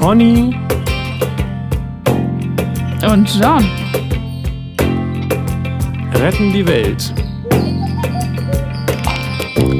[0.00, 0.58] Conny
[3.06, 3.68] und John
[6.14, 7.12] retten die Welt.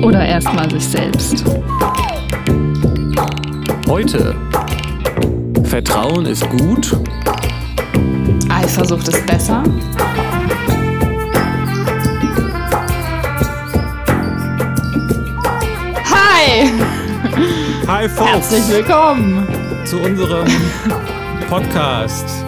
[0.03, 1.43] Oder erstmal sich selbst.
[3.89, 4.37] Heute.
[5.65, 6.99] Vertrauen ist gut.
[8.51, 9.63] Eifersucht ist besser.
[16.11, 16.71] Hi!
[17.87, 18.31] Hi, Folks.
[18.31, 20.47] Herzlich willkommen zu unserem
[21.49, 22.45] Podcast.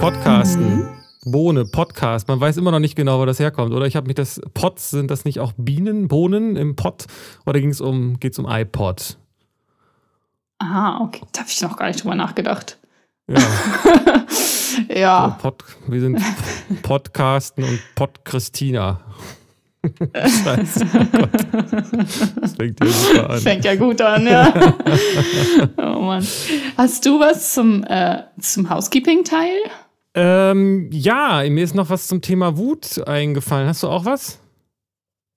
[0.00, 0.76] Podcasten.
[0.76, 0.88] Mhm.
[1.24, 2.28] Bohne, Podcast.
[2.28, 3.72] Man weiß immer noch nicht genau, wo das herkommt.
[3.72, 7.06] Oder ich habe mich das Pots, sind das nicht auch Bienen, Bohnen im Pot?
[7.46, 9.18] Oder ging es um, geht's um iPod?
[10.58, 11.22] Aha, okay.
[11.32, 12.78] Da habe ich noch gar nicht drüber nachgedacht.
[13.28, 13.38] Ja.
[14.94, 15.36] ja.
[15.38, 16.20] So, Pod, wir sind
[16.82, 19.00] Podcasten und Pod Christina.
[20.14, 20.86] Scheiße.
[20.92, 23.40] Oh das fängt ja super an.
[23.40, 24.52] Fängt ja gut an, ja.
[25.76, 26.26] oh Mann.
[26.76, 29.56] Hast du was zum, äh, zum Housekeeping-Teil?
[30.14, 33.66] Ähm, ja, mir ist noch was zum Thema Wut eingefallen.
[33.66, 34.38] Hast du auch was?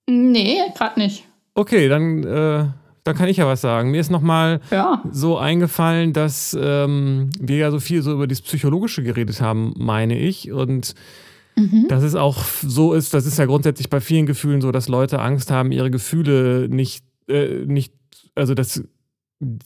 [0.08, 1.24] Nee, gerade nicht.
[1.54, 2.66] Okay, dann, äh,
[3.02, 3.90] dann kann ich ja was sagen.
[3.90, 5.02] Mir ist nochmal ja.
[5.10, 10.18] so eingefallen, dass ähm, wir ja so viel so über das Psychologische geredet haben, meine
[10.18, 10.52] ich.
[10.52, 10.94] Und
[11.56, 11.86] mhm.
[11.88, 15.20] dass es auch so ist, das ist ja grundsätzlich bei vielen Gefühlen so, dass Leute
[15.20, 17.92] Angst haben, ihre Gefühle nicht, äh, nicht,
[18.34, 18.82] also dass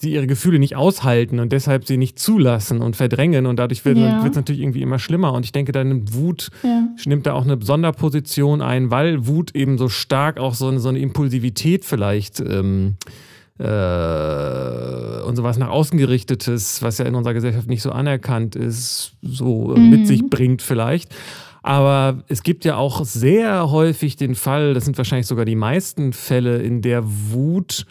[0.01, 3.99] sie ihre Gefühle nicht aushalten und deshalb sie nicht zulassen und verdrängen und dadurch wird
[3.99, 4.27] ja.
[4.27, 6.89] es natürlich irgendwie immer schlimmer und ich denke, da nimmt Wut, ja.
[7.07, 10.89] nimmt da auch eine Sonderposition ein, weil Wut eben so stark auch so eine, so
[10.89, 12.97] eine Impulsivität vielleicht ähm,
[13.61, 19.13] äh, und sowas nach außen gerichtetes, was ja in unserer Gesellschaft nicht so anerkannt ist,
[19.23, 19.91] so mhm.
[19.91, 21.15] mit sich bringt vielleicht.
[21.63, 26.13] Aber es gibt ja auch sehr häufig den Fall, das sind wahrscheinlich sogar die meisten
[26.13, 27.87] Fälle, in der Wut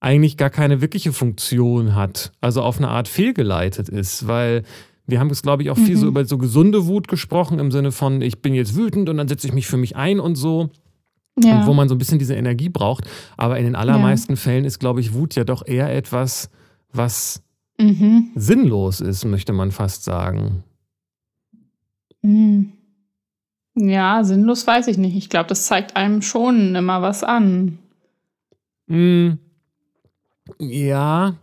[0.00, 4.62] eigentlich gar keine wirkliche Funktion hat, also auf eine Art fehlgeleitet ist, weil
[5.06, 6.00] wir haben es, glaube ich, auch viel mhm.
[6.00, 9.28] so über so gesunde Wut gesprochen, im Sinne von, ich bin jetzt wütend und dann
[9.28, 10.70] setze ich mich für mich ein und so.
[11.38, 11.60] Ja.
[11.60, 13.04] Und wo man so ein bisschen diese Energie braucht.
[13.36, 14.36] Aber in den allermeisten ja.
[14.36, 16.48] Fällen ist, glaube ich, Wut ja doch eher etwas,
[16.92, 17.42] was
[17.78, 18.30] mhm.
[18.34, 20.64] sinnlos ist, möchte man fast sagen.
[22.22, 22.72] Mhm.
[23.76, 25.16] Ja, sinnlos weiß ich nicht.
[25.16, 27.78] Ich glaube, das zeigt einem schon immer was an.
[28.86, 29.38] Mhm.
[30.58, 31.34] Ja,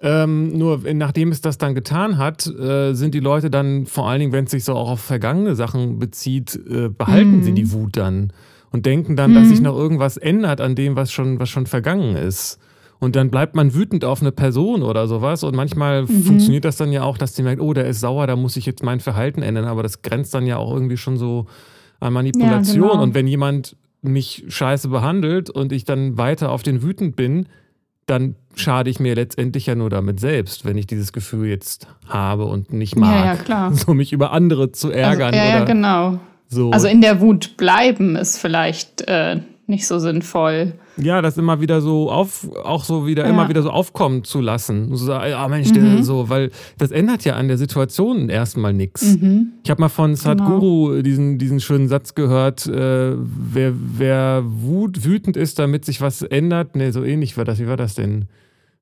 [0.00, 4.20] ähm, nur nachdem es das dann getan hat, äh, sind die Leute dann, vor allen
[4.20, 7.42] Dingen, wenn es sich so auch auf vergangene Sachen bezieht, äh, behalten mhm.
[7.42, 8.32] sie die Wut dann
[8.70, 9.34] und denken dann, mhm.
[9.36, 9.64] dass sich mhm.
[9.64, 12.58] noch irgendwas ändert an dem, was schon, was schon vergangen ist.
[13.00, 15.44] Und dann bleibt man wütend auf eine Person oder sowas.
[15.44, 16.22] Und manchmal mhm.
[16.22, 18.66] funktioniert das dann ja auch, dass die merkt, oh, der ist sauer, da muss ich
[18.66, 19.64] jetzt mein Verhalten ändern.
[19.64, 21.46] Aber das grenzt dann ja auch irgendwie schon so
[22.00, 22.82] an Manipulation.
[22.82, 23.02] Ja, genau.
[23.02, 27.46] Und wenn jemand mich scheiße behandelt und ich dann weiter auf den wütend bin,
[28.06, 32.44] dann schade ich mir letztendlich ja nur damit selbst, wenn ich dieses Gefühl jetzt habe
[32.44, 33.72] und nicht mag, ja, ja, klar.
[33.74, 35.34] so mich über andere zu also, ärgern.
[35.34, 36.20] Also, ja, oder ja, genau.
[36.48, 36.70] So.
[36.70, 40.74] Also in der Wut bleiben ist vielleicht äh, nicht so sinnvoll.
[40.96, 43.30] Ja, das immer wieder so auf, auch so wieder, ja.
[43.30, 44.94] immer wieder so aufkommen zu lassen.
[44.96, 46.02] So, ah Mensch, mhm.
[46.02, 49.16] so, weil das ändert ja an der Situation erstmal nichts.
[49.16, 49.52] Mhm.
[49.64, 51.02] Ich habe mal von Sadhguru genau.
[51.02, 56.76] diesen, diesen schönen Satz gehört, äh, wer, wer wut, wütend ist, damit sich was ändert,
[56.76, 58.26] ne, so ähnlich war das, wie war das denn?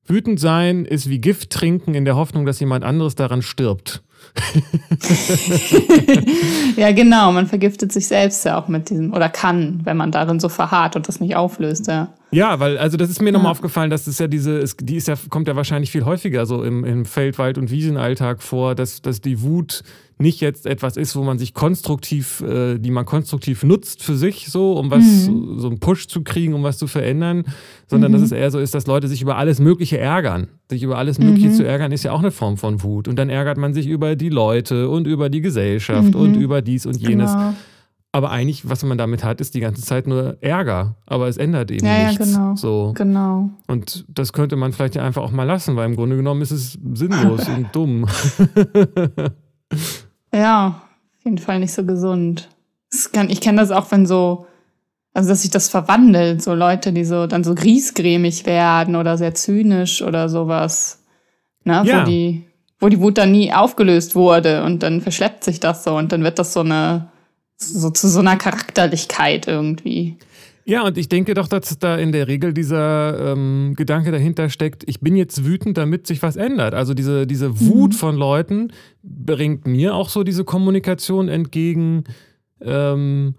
[0.05, 4.03] Wütend sein ist wie Gift trinken in der Hoffnung, dass jemand anderes daran stirbt.
[6.75, 7.31] ja, genau.
[7.31, 10.95] Man vergiftet sich selbst ja auch mit diesem, oder kann, wenn man darin so verharrt
[10.95, 12.09] und das nicht auflöst, ja.
[12.33, 13.33] Ja, weil, also das ist mir ja.
[13.33, 16.63] nochmal aufgefallen, dass es ja diese, die ist ja, kommt ja wahrscheinlich viel häufiger so
[16.63, 19.83] im, im Feld-, Wald- und Wiesenalltag vor, dass, dass die Wut
[20.17, 24.47] nicht jetzt etwas ist, wo man sich konstruktiv, äh, die man konstruktiv nutzt für sich,
[24.47, 25.59] so, um was, mhm.
[25.59, 27.45] so einen Push zu kriegen, um was zu verändern,
[27.87, 28.15] sondern mhm.
[28.15, 30.47] dass es eher so ist, dass Leute sich über alles Mögliche ärgern.
[30.69, 31.53] Sich über alles Mögliche mhm.
[31.53, 33.07] zu ärgern, ist ja auch eine Form von Wut.
[33.07, 36.41] Und dann ärgert man sich über die Leute und über die Gesellschaft und mhm.
[36.41, 37.31] über dies und jenes.
[37.31, 37.53] Genau.
[38.15, 40.95] Aber eigentlich, was man damit hat, ist die ganze Zeit nur Ärger.
[41.07, 42.31] Aber es ändert eben ja, nichts.
[42.31, 42.55] Ja, genau.
[42.55, 42.93] So.
[42.95, 43.49] genau.
[43.65, 46.51] Und das könnte man vielleicht ja einfach auch mal lassen, weil im Grunde genommen ist
[46.51, 48.05] es sinnlos und dumm.
[50.31, 52.49] ja, auf jeden Fall nicht so gesund.
[53.13, 54.45] Kann, ich kenne das auch, wenn so,
[55.15, 59.33] also dass sich das verwandelt, so Leute, die so dann so griesgrämig werden oder sehr
[59.33, 61.03] zynisch oder sowas.
[61.63, 61.81] Ne?
[61.83, 62.01] Ja.
[62.01, 62.43] Wo die,
[62.79, 66.23] wo die Wut dann nie aufgelöst wurde und dann verschleppt sich das so und dann
[66.23, 67.09] wird das so eine
[67.69, 70.17] so zu so einer Charakterlichkeit irgendwie.
[70.65, 74.83] Ja, und ich denke doch, dass da in der Regel dieser ähm, Gedanke dahinter steckt,
[74.87, 76.73] ich bin jetzt wütend, damit sich was ändert.
[76.73, 77.97] Also diese, diese Wut mhm.
[77.97, 78.71] von Leuten
[79.03, 82.05] bringt mir auch so diese Kommunikation entgegen.
[82.61, 83.35] Ähm,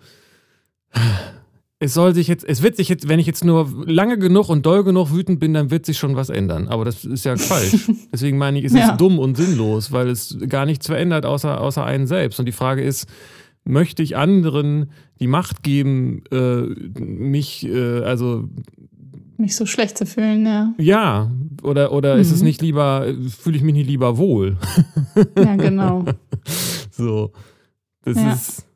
[1.78, 4.66] es soll sich jetzt, es wird sich jetzt, wenn ich jetzt nur lange genug und
[4.66, 6.68] doll genug wütend bin, dann wird sich schon was ändern.
[6.68, 7.90] Aber das ist ja falsch.
[8.12, 8.90] Deswegen meine ich, es ja.
[8.90, 12.38] ist dumm und sinnlos, weil es gar nichts verändert außer, außer einen selbst.
[12.38, 13.08] Und die Frage ist,
[13.64, 14.90] möchte ich anderen
[15.20, 16.62] die Macht geben, äh,
[17.00, 18.48] mich, äh, also
[19.36, 20.74] mich so schlecht zu fühlen, ja.
[20.78, 21.30] Ja,
[21.62, 22.20] oder, oder mhm.
[22.20, 22.46] ist es mhm.
[22.46, 24.58] nicht lieber, fühle ich mich nicht lieber wohl?
[25.36, 26.04] ja, genau.
[26.90, 27.32] so.
[28.04, 28.32] Das ja.
[28.32, 28.66] ist,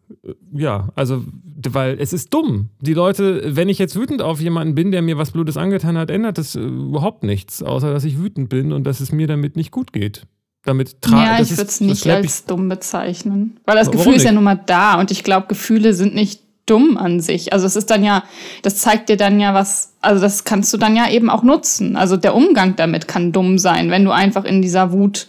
[0.53, 1.25] ja, also,
[1.69, 2.71] weil es ist dumm.
[2.81, 6.11] Die Leute, wenn ich jetzt wütend auf jemanden bin, der mir was Blödes angetan hat,
[6.11, 9.71] ändert das überhaupt nichts, außer dass ich wütend bin und dass es mir damit nicht
[9.71, 10.27] gut geht.
[10.69, 13.59] Damit ja, ich würde es nicht als dumm bezeichnen.
[13.65, 16.99] Weil das Gefühl ist ja nun mal da und ich glaube, Gefühle sind nicht dumm
[16.99, 17.53] an sich.
[17.53, 18.25] Also es ist dann ja,
[18.63, 21.97] das zeigt dir dann ja was, also das kannst du dann ja eben auch nutzen.
[21.97, 25.27] Also der Umgang damit kann dumm sein, wenn du einfach in dieser Wut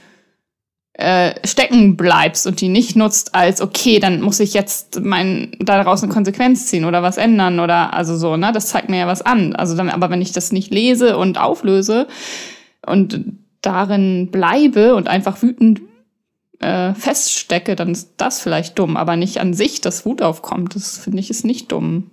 [0.99, 6.03] äh, stecken bleibst und die nicht nutzt als, okay, dann muss ich jetzt mein, daraus
[6.03, 8.51] eine Konsequenz ziehen oder was ändern oder also so, ne?
[8.53, 9.55] Das zeigt mir ja was an.
[9.55, 12.07] Also dann, aber wenn ich das nicht lese und auflöse
[12.85, 13.23] und
[13.61, 15.81] darin bleibe und einfach wütend
[16.59, 20.75] äh, feststecke, dann ist das vielleicht dumm, aber nicht an sich, dass Wut aufkommt.
[20.75, 22.11] Das finde ich ist nicht dumm.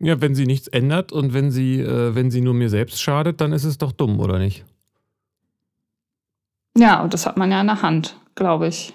[0.00, 3.40] Ja, wenn sie nichts ändert und wenn sie, äh, wenn sie nur mir selbst schadet,
[3.40, 4.64] dann ist es doch dumm, oder nicht?
[6.76, 8.94] Ja, und das hat man ja in der Hand, glaube ich.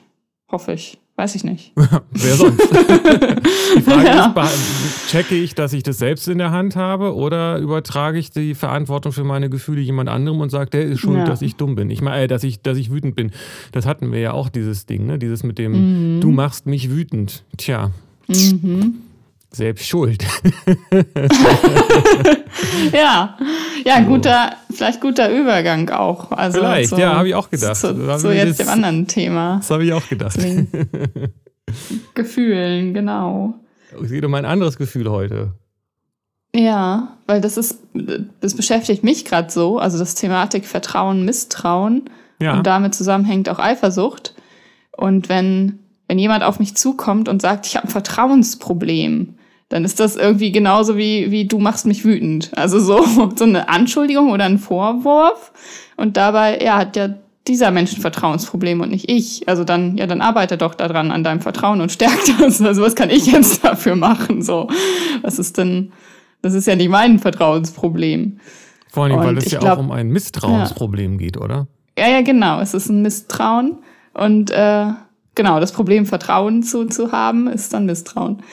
[0.49, 0.99] Hoffe ich.
[1.15, 1.73] Weiß ich nicht.
[1.75, 2.59] Wer sonst?
[3.77, 4.33] die Frage ja.
[4.45, 8.55] ist, checke ich, dass ich das selbst in der Hand habe oder übertrage ich die
[8.55, 11.25] Verantwortung für meine Gefühle jemand anderem und sage, der ist schuld, ja.
[11.25, 11.91] dass ich dumm bin.
[11.91, 13.31] Ich meine, äh, dass ich, dass ich wütend bin.
[13.71, 15.19] Das hatten wir ja auch, dieses Ding, ne?
[15.19, 16.21] Dieses mit dem, mhm.
[16.21, 17.43] du machst mich wütend.
[17.57, 17.91] Tja.
[18.27, 18.95] Mhm
[19.55, 20.25] selbst schuld.
[22.93, 23.37] ja,
[23.85, 26.31] ja, guter, vielleicht guter Übergang auch.
[26.31, 27.75] Also vielleicht, so, ja, habe ich auch gedacht.
[27.75, 29.57] Zu, so jetzt dem anderen Thema.
[29.57, 30.39] Das habe ich auch gedacht.
[32.13, 33.55] Gefühlen, genau.
[34.01, 35.53] Es geht um ein anderes Gefühl heute.
[36.55, 37.79] Ja, weil das ist,
[38.41, 42.09] das beschäftigt mich gerade so, also das Thematik Vertrauen, Misstrauen
[42.39, 42.55] ja.
[42.55, 44.35] und damit zusammenhängt auch Eifersucht.
[44.95, 49.35] Und wenn, wenn jemand auf mich zukommt und sagt, ich habe ein Vertrauensproblem,
[49.73, 52.51] dann ist das irgendwie genauso wie, wie du machst mich wütend.
[52.55, 53.03] Also so,
[53.35, 55.51] so eine Anschuldigung oder ein Vorwurf.
[55.97, 57.09] Und dabei, ja, hat ja
[57.47, 59.49] dieser Mensch ein Vertrauensproblem und nicht ich.
[59.49, 62.61] Also dann, ja, dann arbeite doch daran an deinem Vertrauen und stärkt das.
[62.61, 64.43] Also was kann ich jetzt dafür machen?
[64.43, 64.69] So,
[65.23, 65.91] was ist denn,
[66.43, 68.37] das ist ja nicht mein Vertrauensproblem.
[68.91, 71.17] Vor allem, weil es ja glaub, auch um ein Misstrauensproblem ja.
[71.17, 71.65] geht, oder?
[71.97, 72.59] Ja, ja, genau.
[72.59, 73.79] Es ist ein Misstrauen.
[74.13, 74.85] Und äh,
[75.33, 78.43] genau, das Problem, Vertrauen zu, zu haben, ist dann Misstrauen.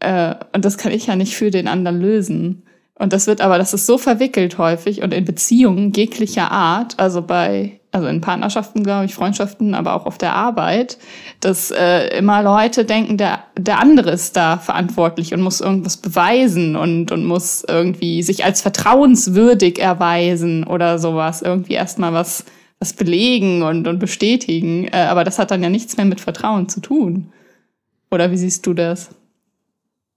[0.00, 2.62] Äh, und das kann ich ja nicht für den anderen lösen.
[3.00, 7.22] Und das wird aber, das ist so verwickelt häufig und in Beziehungen jeglicher Art, also
[7.22, 10.98] bei, also in Partnerschaften, glaube ich, Freundschaften, aber auch auf der Arbeit,
[11.40, 16.76] dass äh, immer Leute denken, der, der andere ist da verantwortlich und muss irgendwas beweisen
[16.76, 21.40] und, und muss irgendwie sich als vertrauenswürdig erweisen oder sowas.
[21.40, 22.44] Irgendwie erstmal was,
[22.80, 24.88] was belegen und, und bestätigen.
[24.88, 27.32] Äh, aber das hat dann ja nichts mehr mit Vertrauen zu tun.
[28.10, 29.08] Oder wie siehst du das?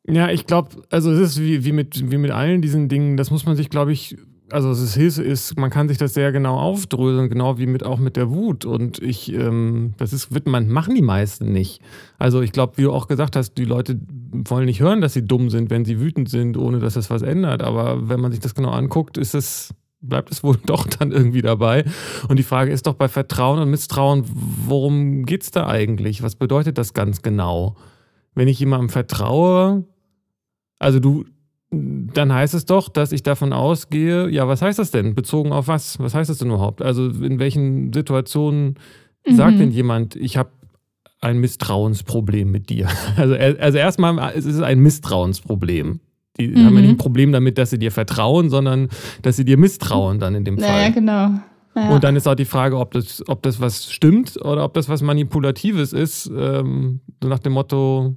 [0.06, 3.32] Ja, ich glaube, also es ist wie, wie, mit, wie mit allen diesen Dingen, das
[3.32, 4.18] muss man sich, glaube ich,
[4.52, 7.98] also es ist, ist, man kann sich das sehr genau aufdröseln, genau wie mit auch
[7.98, 8.66] mit der Wut.
[8.66, 11.82] Und ich, ähm, das ist, wird man, machen die meisten nicht.
[12.20, 14.00] Also ich glaube, wie du auch gesagt hast, die Leute
[14.32, 17.22] wollen nicht hören, dass sie dumm sind, wenn sie wütend sind, ohne dass das was
[17.22, 17.64] ändert.
[17.64, 21.42] Aber wenn man sich das genau anguckt, ist es, bleibt es wohl doch dann irgendwie
[21.42, 21.86] dabei.
[22.28, 24.26] Und die Frage ist doch bei Vertrauen und Misstrauen,
[24.68, 26.22] worum geht es da eigentlich?
[26.22, 27.76] Was bedeutet das ganz genau?
[28.36, 29.86] Wenn ich jemandem vertraue,
[30.84, 31.26] also du,
[31.72, 35.16] dann heißt es doch, dass ich davon ausgehe, ja, was heißt das denn?
[35.16, 36.00] Bezogen auf was?
[36.00, 36.82] Was heißt das denn überhaupt?
[36.82, 38.76] Also in welchen Situationen
[39.28, 39.36] mhm.
[39.36, 40.52] sagt denn jemand, ich habe
[41.22, 42.88] ein Misstrauensproblem mit dir?
[43.18, 46.00] Also, also erstmal es ist es ein Misstrauensproblem.
[46.38, 46.66] Die mhm.
[46.66, 48.90] haben ja nicht ein Problem damit, dass sie dir vertrauen, sondern
[49.22, 50.84] dass sie dir misstrauen dann in dem Fall.
[50.84, 51.30] Ja, genau.
[51.76, 51.90] Ja.
[51.90, 54.90] Und dann ist auch die Frage, ob das, ob das was stimmt oder ob das
[54.90, 56.32] was Manipulatives ist.
[56.36, 58.16] Ähm, so nach dem Motto,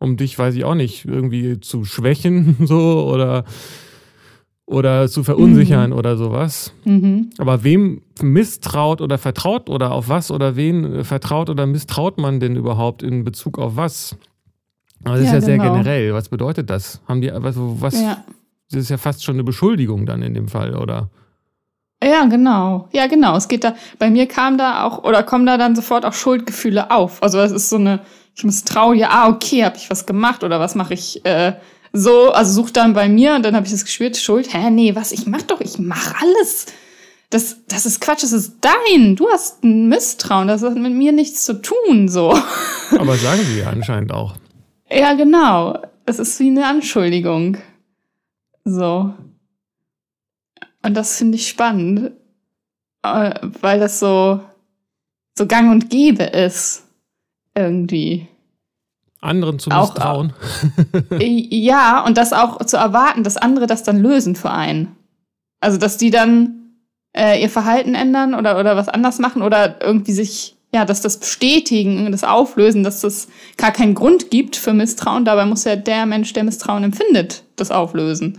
[0.00, 3.44] um dich, weiß ich auch nicht, irgendwie zu schwächen so oder,
[4.66, 5.96] oder zu verunsichern mhm.
[5.96, 6.72] oder sowas.
[6.84, 7.30] Mhm.
[7.38, 12.56] Aber wem misstraut oder vertraut oder auf was oder wen vertraut oder misstraut man denn
[12.56, 14.16] überhaupt in Bezug auf was?
[15.04, 15.64] Aber das ja, ist ja genau.
[15.64, 16.14] sehr generell.
[16.14, 17.00] Was bedeutet das?
[17.06, 18.24] Haben die was, was ja.
[18.70, 21.10] das ist ja fast schon eine Beschuldigung dann in dem Fall, oder?
[22.02, 22.88] Ja, genau.
[22.92, 23.36] Ja, genau.
[23.36, 26.90] Es geht da, bei mir kam da auch, oder kommen da dann sofort auch Schuldgefühle
[26.90, 27.22] auf.
[27.22, 28.00] Also es ist so eine,
[28.34, 31.54] ich misstraue ja, ah, okay, habe ich was gemacht oder was mache ich äh,
[31.92, 34.94] so, also such dann bei mir und dann habe ich das gespürt, Schuld, hä, nee,
[34.94, 36.66] was, ich mach doch, ich mach alles.
[37.30, 39.16] Das, das ist Quatsch, das ist dein.
[39.16, 42.36] Du hast ein Misstrauen, das hat mit mir nichts zu tun, so.
[42.98, 44.34] Aber sagen sie ja anscheinend auch.
[44.90, 45.80] Ja, genau.
[46.06, 47.58] es ist wie eine Anschuldigung.
[48.64, 49.14] So.
[50.82, 52.12] Und das finde ich spannend,
[53.02, 54.40] äh, weil das so,
[55.36, 56.84] so gang und gäbe ist.
[57.54, 58.28] Irgendwie.
[59.20, 60.32] Anderen zu misstrauen.
[60.32, 64.96] Auch, ja, und das auch zu erwarten, dass andere das dann lösen für einen.
[65.60, 66.60] Also, dass die dann
[67.16, 71.18] äh, ihr Verhalten ändern oder, oder was anders machen oder irgendwie sich, ja, dass das
[71.18, 75.24] bestätigen, das auflösen, dass das gar keinen Grund gibt für Misstrauen.
[75.24, 78.38] Dabei muss ja der Mensch, der Misstrauen empfindet, das auflösen.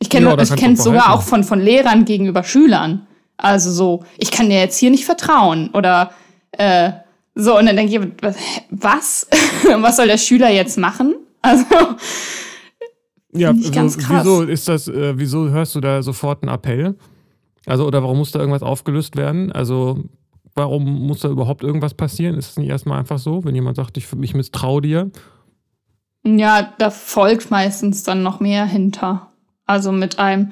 [0.00, 3.06] Ich kenne ja, ich kenne sogar auch von, von Lehrern gegenüber Schülern.
[3.36, 6.12] Also so, ich kann dir jetzt hier nicht vertrauen oder
[6.52, 6.92] äh,
[7.40, 8.34] so, und dann denke ich,
[8.70, 9.26] was?
[9.78, 11.14] was soll der Schüler jetzt machen?
[11.42, 11.64] Also
[13.32, 14.24] ja, ich ganz krass.
[14.24, 16.96] wieso ist das, äh, wieso hörst du da sofort einen Appell?
[17.66, 19.52] Also, oder warum muss da irgendwas aufgelöst werden?
[19.52, 20.02] Also,
[20.54, 22.36] warum muss da überhaupt irgendwas passieren?
[22.36, 25.10] Ist es nicht erstmal einfach so, wenn jemand sagt, ich, ich misstraue dir?
[26.24, 29.30] Ja, da folgt meistens dann noch mehr hinter.
[29.66, 30.50] Also mit einem,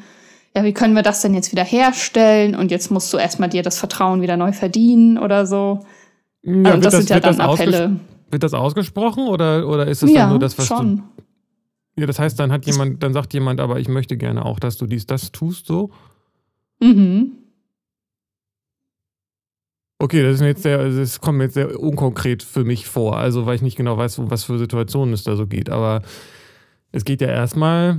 [0.54, 2.54] ja, wie können wir das denn jetzt wieder herstellen?
[2.54, 5.80] Und jetzt musst du erstmal dir das Vertrauen wieder neu verdienen oder so.
[6.49, 8.00] Ja, also das, das, sind ja dann Appelle.
[8.31, 10.97] Wird das ausgesprochen oder, oder ist es ja, dann nur das, was schon.
[10.97, 11.02] du.
[12.00, 14.76] Ja, das heißt, dann hat jemand, dann sagt jemand, aber ich möchte gerne auch, dass
[14.76, 15.90] du dies, das tust, so?
[16.81, 17.33] Mhm.
[20.00, 23.47] Okay, das ist jetzt sehr, das kommt mir jetzt sehr unkonkret für mich vor, also
[23.47, 25.71] weil ich nicht genau weiß, was für Situationen es da so geht.
[25.71, 26.02] Aber
[26.93, 27.99] es geht ja erstmal,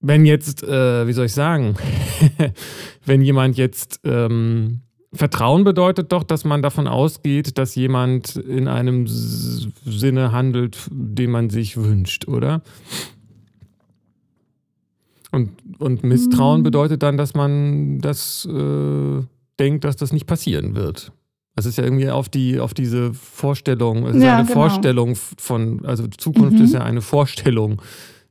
[0.00, 1.76] wenn jetzt, äh, wie soll ich sagen,
[3.04, 4.80] wenn jemand jetzt ähm,
[5.14, 11.50] Vertrauen bedeutet doch, dass man davon ausgeht, dass jemand in einem Sinne handelt, den man
[11.50, 12.62] sich wünscht, oder?
[15.30, 16.64] Und, und Misstrauen mhm.
[16.64, 19.22] bedeutet dann, dass man das äh,
[19.58, 21.12] denkt, dass das nicht passieren wird.
[21.56, 24.60] Das ist ja irgendwie auf die, auf diese Vorstellung, es ist ja, eine genau.
[24.60, 26.64] Vorstellung von, also Zukunft mhm.
[26.64, 27.80] ist ja eine Vorstellung,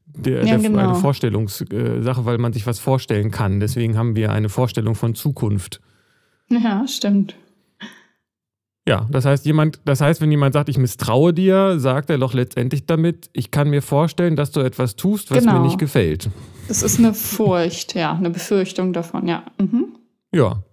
[0.05, 0.79] der, ja, der, genau.
[0.79, 3.59] eine Vorstellungssache, weil man sich was vorstellen kann.
[3.59, 5.81] Deswegen haben wir eine Vorstellung von Zukunft.
[6.61, 7.35] Ja, stimmt.
[8.85, 12.33] Ja, das heißt, jemand, das heißt, wenn jemand sagt, ich misstraue dir, sagt er doch
[12.33, 15.53] letztendlich damit, ich kann mir vorstellen, dass du etwas tust, was genau.
[15.53, 16.29] mir nicht gefällt.
[16.67, 19.45] Das ist eine Furcht, ja, eine Befürchtung davon, ja.
[19.57, 19.95] Mhm.
[20.33, 20.63] Ja.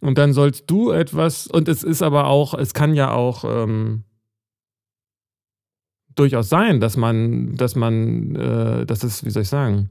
[0.00, 4.02] Und dann sollst du etwas, und es ist aber auch, es kann ja auch ähm,
[6.16, 9.90] durchaus sein, dass man, dass man, äh, dass es, wie soll ich sagen,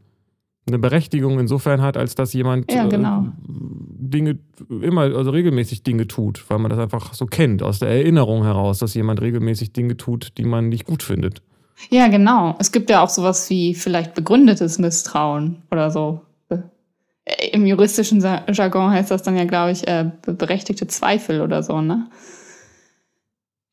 [0.68, 3.22] eine Berechtigung insofern hat, als dass jemand ja, genau.
[3.22, 7.89] äh, Dinge immer, also regelmäßig Dinge tut, weil man das einfach so kennt, aus der
[7.89, 11.41] Erinnerung heraus, dass jemand regelmäßig Dinge tut, die man nicht gut findet.
[11.89, 12.55] Ja, genau.
[12.59, 16.21] Es gibt ja auch sowas wie vielleicht begründetes Misstrauen oder so.
[17.51, 22.07] Im juristischen Jargon heißt das dann ja, glaube ich, äh, berechtigte Zweifel oder so, ne?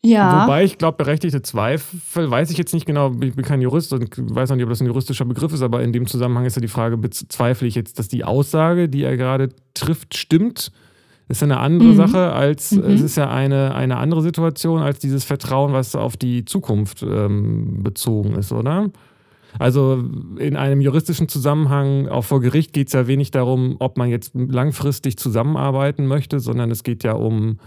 [0.05, 0.43] Ja.
[0.43, 4.11] Wobei ich glaube, berechtigte Zweifel, weiß ich jetzt nicht genau, ich bin kein Jurist und
[4.19, 6.61] weiß noch nicht, ob das ein juristischer Begriff ist, aber in dem Zusammenhang ist ja
[6.61, 10.73] die Frage, bezweifle ich jetzt, dass die Aussage, die er gerade trifft, stimmt?
[11.29, 11.97] Das ist ja eine andere mhm.
[11.97, 12.85] Sache als, mhm.
[12.85, 17.85] es ist ja eine, eine andere Situation als dieses Vertrauen, was auf die Zukunft ähm,
[17.85, 18.91] bezogen ist, oder?
[19.59, 20.03] Also
[20.39, 24.33] in einem juristischen Zusammenhang, auch vor Gericht, geht es ja wenig darum, ob man jetzt
[24.35, 27.59] langfristig zusammenarbeiten möchte, sondern es geht ja um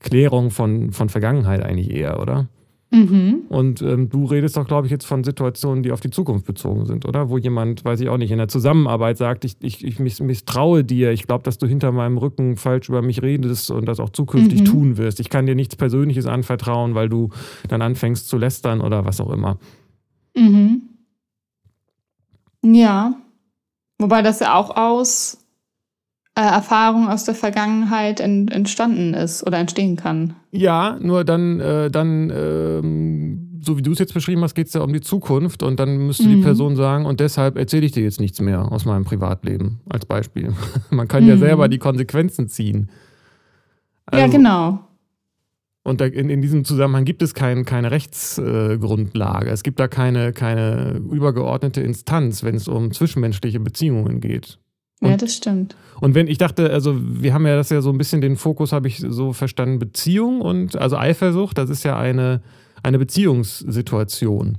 [0.00, 2.48] Klärung von, von Vergangenheit eigentlich eher, oder?
[2.92, 3.42] Mhm.
[3.48, 6.86] Und ähm, du redest doch, glaube ich, jetzt von Situationen, die auf die Zukunft bezogen
[6.86, 7.30] sind, oder?
[7.30, 11.12] Wo jemand, weiß ich auch nicht, in der Zusammenarbeit sagt, ich, ich, ich misstraue dir,
[11.12, 14.62] ich glaube, dass du hinter meinem Rücken falsch über mich redest und das auch zukünftig
[14.62, 14.64] mhm.
[14.64, 15.20] tun wirst.
[15.20, 17.28] Ich kann dir nichts Persönliches anvertrauen, weil du
[17.68, 19.58] dann anfängst zu lästern oder was auch immer.
[20.36, 20.82] Mhm.
[22.64, 23.14] Ja.
[23.98, 25.39] Wobei das ja auch aus
[26.36, 30.34] äh, Erfahrung aus der Vergangenheit ent, entstanden ist oder entstehen kann.
[30.52, 34.74] Ja, nur dann, äh, dann ähm, so wie du es jetzt beschrieben hast, geht es
[34.74, 36.36] ja um die Zukunft und dann müsste mhm.
[36.36, 40.06] die Person sagen, und deshalb erzähle ich dir jetzt nichts mehr aus meinem Privatleben, als
[40.06, 40.54] Beispiel.
[40.90, 41.30] Man kann mhm.
[41.30, 42.90] ja selber die Konsequenzen ziehen.
[44.06, 44.80] Also, ja, genau.
[45.82, 49.48] Und in, in, diesem Zusammenhang gibt es kein, keine Rechtsgrundlage.
[49.48, 54.58] Äh, es gibt da keine, keine übergeordnete Instanz, wenn es um zwischenmenschliche Beziehungen geht.
[55.00, 55.76] Und, ja, das stimmt.
[56.00, 58.72] Und wenn ich dachte, also wir haben ja das ja so ein bisschen den Fokus,
[58.72, 62.42] habe ich so verstanden, Beziehung und also Eifersucht, das ist ja eine,
[62.82, 64.58] eine Beziehungssituation.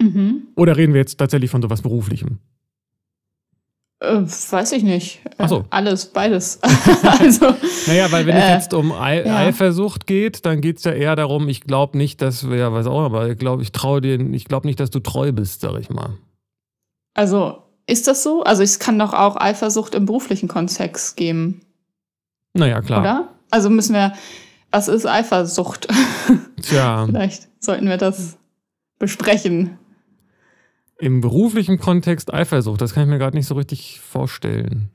[0.00, 0.42] Mhm.
[0.54, 2.38] Oder reden wir jetzt tatsächlich von sowas Beruflichem?
[4.00, 5.20] Äh, weiß ich nicht.
[5.38, 5.64] Ach so.
[5.70, 6.60] Alles, beides.
[7.02, 7.54] also,
[7.88, 9.36] naja, weil wenn es äh, jetzt um Ei ja.
[9.38, 12.86] Eifersucht geht, dann geht es ja eher darum, ich glaube nicht, dass wir, ja, weiß
[12.86, 15.80] auch, aber ich glaube, ich traue dir, ich glaube nicht, dass du treu bist, sag
[15.80, 16.16] ich mal.
[17.14, 18.42] Also ist das so?
[18.42, 21.62] Also es kann doch auch Eifersucht im beruflichen Kontext geben.
[22.52, 23.00] Naja, klar.
[23.00, 23.28] Oder?
[23.50, 24.12] Also müssen wir,
[24.70, 25.88] was ist Eifersucht?
[26.62, 27.06] Tja.
[27.06, 27.48] Vielleicht.
[27.60, 28.36] sollten wir das
[28.98, 29.78] besprechen.
[30.98, 34.90] Im beruflichen Kontext Eifersucht, das kann ich mir gerade nicht so richtig vorstellen.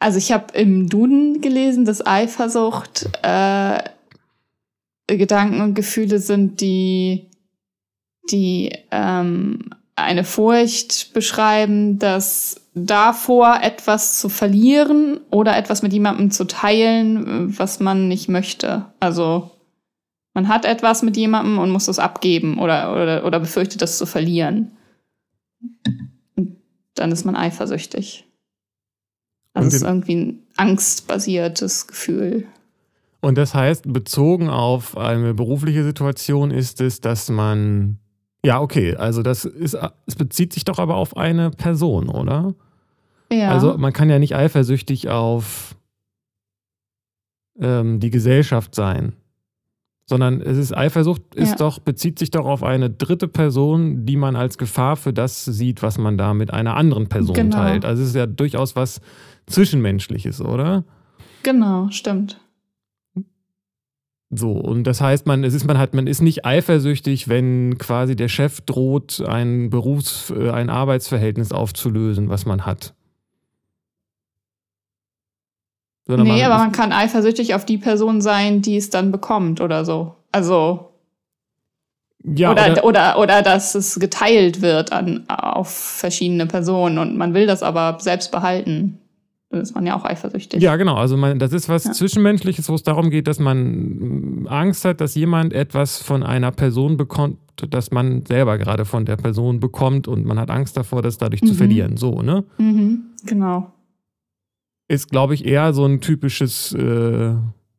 [0.00, 3.78] Also ich habe im Duden gelesen, dass Eifersucht äh,
[5.06, 7.30] Gedanken und Gefühle sind, die,
[8.30, 16.46] die ähm, eine Furcht beschreiben, dass davor etwas zu verlieren oder etwas mit jemandem zu
[16.46, 18.86] teilen, was man nicht möchte.
[19.00, 19.50] Also
[20.34, 24.06] man hat etwas mit jemandem und muss es abgeben oder, oder, oder befürchtet, das zu
[24.06, 24.72] verlieren.
[26.36, 26.56] Und
[26.94, 28.24] dann ist man eifersüchtig.
[29.54, 32.46] Also es ist irgendwie ein angstbasiertes Gefühl.
[33.20, 37.98] Und das heißt, bezogen auf eine berufliche Situation ist es, dass man
[38.44, 42.54] ja, okay, also das ist, es bezieht sich doch aber auf eine Person, oder?
[43.32, 43.50] Ja.
[43.50, 45.76] Also man kann ja nicht eifersüchtig auf
[47.58, 49.14] ähm, die Gesellschaft sein,
[50.06, 51.56] sondern es ist Eifersucht ist ja.
[51.56, 55.82] doch bezieht sich doch auf eine dritte Person, die man als Gefahr für das sieht,
[55.82, 57.56] was man da mit einer anderen Person genau.
[57.56, 57.84] teilt.
[57.84, 59.00] Also es ist ja durchaus was
[59.46, 60.84] zwischenmenschliches, oder?
[61.42, 62.41] Genau, stimmt.
[64.34, 68.16] So, und das heißt, man, es ist, man hat, man ist nicht eifersüchtig, wenn quasi
[68.16, 72.94] der Chef droht, ein Berufs-, äh, ein Arbeitsverhältnis aufzulösen, was man hat.
[76.06, 79.60] Sondern nee, man aber man kann eifersüchtig auf die Person sein, die es dann bekommt
[79.60, 80.16] oder so.
[80.32, 80.88] Also.
[82.24, 87.34] Ja, oder, oder, oder, oder dass es geteilt wird an, auf verschiedene Personen und man
[87.34, 89.01] will das aber selbst behalten
[89.60, 90.62] ist man ja auch eifersüchtig.
[90.62, 90.94] Ja, genau.
[90.96, 91.92] Also man, das ist was ja.
[91.92, 96.96] Zwischenmenschliches, wo es darum geht, dass man Angst hat, dass jemand etwas von einer Person
[96.96, 97.38] bekommt,
[97.70, 101.42] das man selber gerade von der Person bekommt und man hat Angst davor, das dadurch
[101.42, 101.46] mhm.
[101.46, 101.96] zu verlieren.
[101.96, 102.44] So, ne?
[102.58, 103.02] Mhm.
[103.26, 103.72] Genau.
[104.88, 107.34] Ist, glaube ich, eher so ein typisches äh,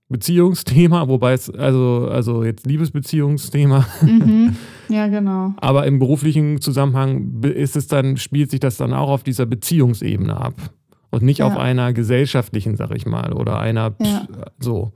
[0.10, 3.86] Beziehungsthema, wobei es, also, also jetzt Liebesbeziehungsthema.
[4.02, 4.56] Mhm.
[4.90, 5.54] Ja, genau.
[5.58, 10.36] Aber im beruflichen Zusammenhang ist es dann, spielt sich das dann auch auf dieser Beziehungsebene
[10.36, 10.54] ab
[11.14, 11.48] und nicht ja.
[11.48, 14.28] auf einer gesellschaftlichen, sag ich mal, oder einer ja.
[14.58, 14.94] so.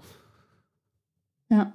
[1.49, 1.71] Ja.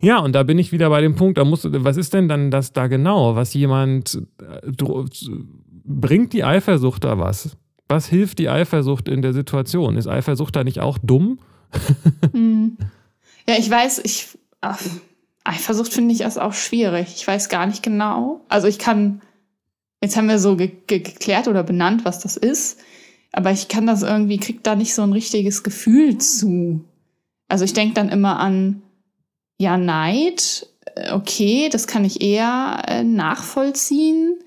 [0.00, 2.50] Ja, und da bin ich wieder bei dem Punkt, da muss, was ist denn dann
[2.50, 4.70] das da genau, was jemand äh,
[5.84, 7.56] bringt die Eifersucht da was?
[7.88, 9.96] Was hilft die Eifersucht in der Situation?
[9.96, 11.38] Ist Eifersucht da nicht auch dumm?
[12.32, 12.76] Hm.
[13.46, 14.80] Ja, ich weiß, ich ach,
[15.44, 17.08] Eifersucht finde ich erst auch schwierig.
[17.14, 18.40] Ich weiß gar nicht genau.
[18.48, 19.20] Also ich kann,
[20.02, 22.80] jetzt haben wir so ge ge geklärt oder benannt, was das ist.
[23.36, 26.84] Aber ich kann das irgendwie, krieg da nicht so ein richtiges Gefühl zu.
[27.48, 28.82] Also ich denke dann immer an,
[29.58, 34.38] ja, Neid, äh, okay, das kann ich eher äh, nachvollziehen.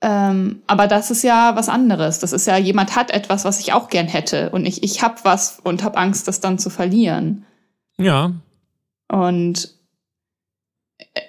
[0.00, 2.20] Ähm, aber das ist ja was anderes.
[2.20, 4.48] Das ist ja, jemand hat etwas, was ich auch gern hätte.
[4.50, 7.44] Und ich, ich hab was und hab Angst, das dann zu verlieren.
[7.98, 8.32] Ja.
[9.08, 9.74] Und
[10.96, 11.20] äh,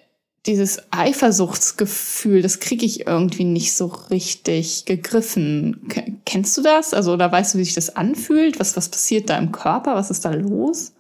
[0.47, 5.81] dieses Eifersuchtsgefühl, das kriege ich irgendwie nicht so richtig gegriffen.
[5.89, 6.93] K kennst du das?
[6.93, 8.59] Also, oder weißt du, wie sich das anfühlt?
[8.59, 9.95] Was, was passiert da im Körper?
[9.95, 10.93] Was ist da los?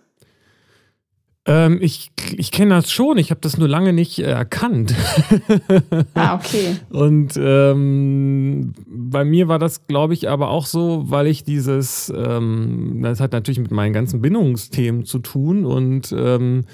[1.45, 4.93] Ähm, ich ich kenne das schon, ich habe das nur lange nicht äh, erkannt.
[6.13, 6.75] ah, okay.
[6.89, 12.99] Und ähm, bei mir war das, glaube ich, aber auch so, weil ich dieses, ähm,
[13.01, 16.65] das hat natürlich mit meinen ganzen Bindungsthemen zu tun und ähm,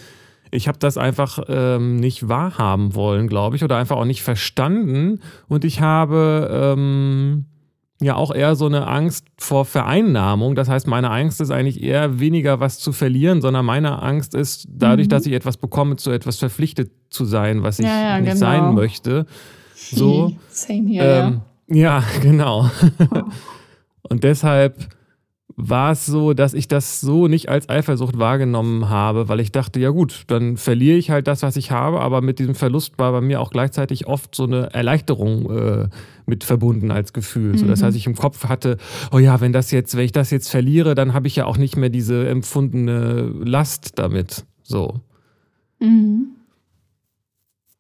[0.53, 5.19] ich habe das einfach ähm, nicht wahrhaben wollen, glaube ich, oder einfach auch nicht verstanden.
[5.47, 7.45] Und ich habe ähm,
[7.99, 10.53] ja auch eher so eine Angst vor Vereinnahmung.
[10.55, 14.67] Das heißt, meine Angst ist eigentlich eher weniger was zu verlieren, sondern meine Angst ist
[14.69, 15.11] dadurch, mhm.
[15.11, 18.39] dass ich etwas bekomme, zu etwas verpflichtet zu sein, was ich ja, ja, nicht genau.
[18.39, 19.25] sein möchte.
[19.75, 20.33] So.
[20.49, 21.99] Same here, ähm, ja.
[21.99, 22.69] ja, genau.
[24.03, 24.87] Und deshalb
[25.56, 29.79] war es so, dass ich das so nicht als Eifersucht wahrgenommen habe, weil ich dachte,
[29.79, 33.12] ja gut, dann verliere ich halt das, was ich habe, aber mit diesem Verlust war
[33.12, 35.89] bei mir auch gleichzeitig oft so eine Erleichterung äh,
[36.25, 37.53] mit verbunden als Gefühl.
[37.53, 37.58] Mhm.
[37.58, 37.86] So, das mhm.
[37.86, 38.77] heißt, ich im Kopf hatte,
[39.12, 41.58] oh ja, wenn das jetzt, wenn ich das jetzt verliere, dann habe ich ja auch
[41.58, 44.45] nicht mehr diese empfundene Last damit.
[44.63, 45.01] So.
[45.79, 46.29] Mhm.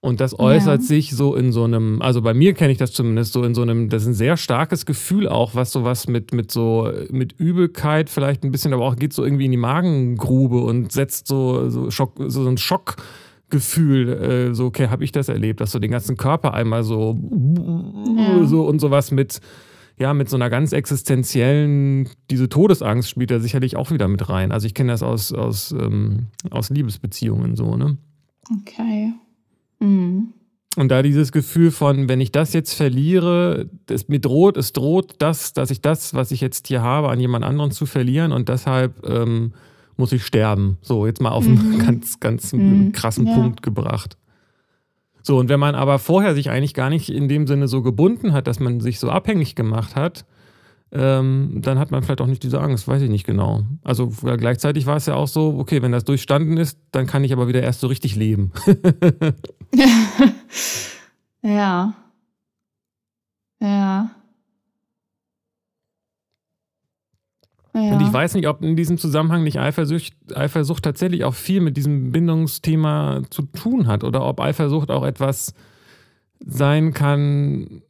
[0.03, 0.85] Und das äußert ja.
[0.85, 3.61] sich so in so einem, also bei mir kenne ich das zumindest so in so
[3.61, 8.09] einem, das ist ein sehr starkes Gefühl auch, was sowas mit, mit so, mit Übelkeit
[8.09, 11.89] vielleicht ein bisschen, aber auch geht so irgendwie in die Magengrube und setzt so, so,
[11.89, 16.17] Schock, so ein Schockgefühl, äh, so, okay, habe ich das erlebt, dass so den ganzen
[16.17, 17.17] Körper einmal so,
[18.17, 18.45] ja.
[18.45, 19.39] so und sowas mit,
[19.97, 24.51] ja, mit so einer ganz existenziellen, diese Todesangst spielt da sicherlich auch wieder mit rein.
[24.51, 27.97] Also ich kenne das aus, aus, ähm, aus Liebesbeziehungen so, ne?
[28.59, 29.13] Okay.
[30.75, 35.15] Und da dieses Gefühl von, wenn ich das jetzt verliere, es mir droht, es droht
[35.19, 38.49] das, dass ich das, was ich jetzt hier habe, an jemand anderen zu verlieren und
[38.49, 39.53] deshalb ähm,
[39.97, 40.77] muss ich sterben.
[40.81, 41.79] So, jetzt mal auf einen mhm.
[41.85, 42.91] ganz, ganz mhm.
[42.91, 43.35] krassen ja.
[43.35, 44.17] Punkt gebracht.
[45.21, 48.33] So, und wenn man aber vorher sich eigentlich gar nicht in dem Sinne so gebunden
[48.33, 50.25] hat, dass man sich so abhängig gemacht hat,
[50.91, 53.63] ähm, dann hat man vielleicht auch nicht diese Angst, weiß ich nicht genau.
[53.83, 57.31] Also gleichzeitig war es ja auch so, okay, wenn das durchstanden ist, dann kann ich
[57.31, 58.51] aber wieder erst so richtig leben.
[59.73, 59.87] ja.
[61.45, 61.93] Ja.
[63.59, 64.09] Ja.
[67.73, 71.75] Und ich weiß nicht, ob in diesem Zusammenhang nicht Eifersucht, Eifersucht tatsächlich auch viel mit
[71.75, 75.53] diesem Bindungsthema zu tun hat oder ob Eifersucht auch etwas
[76.39, 77.81] sein kann.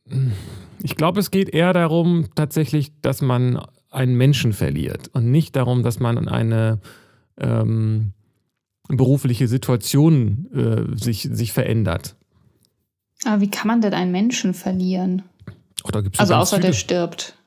[0.82, 5.84] Ich glaube, es geht eher darum, tatsächlich, dass man einen Menschen verliert und nicht darum,
[5.84, 6.80] dass man eine
[7.38, 8.14] ähm,
[8.88, 12.16] berufliche Situation äh, sich, sich verändert.
[13.26, 15.24] Aber wie kann man denn einen Menschen verlieren?
[15.84, 16.68] Oh, also außer viele.
[16.68, 17.38] der stirbt.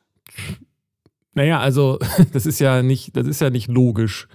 [1.34, 1.98] Naja, also
[2.32, 4.28] das ist ja nicht, das ist ja nicht logisch.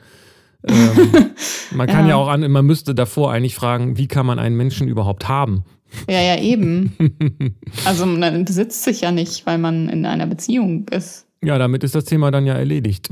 [0.64, 1.12] Ähm,
[1.72, 2.12] man kann ja.
[2.12, 5.64] ja auch an, man müsste davor eigentlich fragen, wie kann man einen Menschen überhaupt haben?
[6.10, 6.96] Ja, ja, eben.
[7.86, 11.26] also man besitzt sich ja nicht, weil man in einer Beziehung ist.
[11.44, 13.10] Ja, damit ist das Thema dann ja erledigt.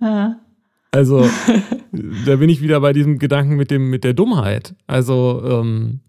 [0.00, 0.36] ja.
[0.94, 1.28] Also,
[2.26, 4.76] da bin ich wieder bei diesem Gedanken mit, dem, mit der Dummheit.
[4.86, 6.00] Also, ähm,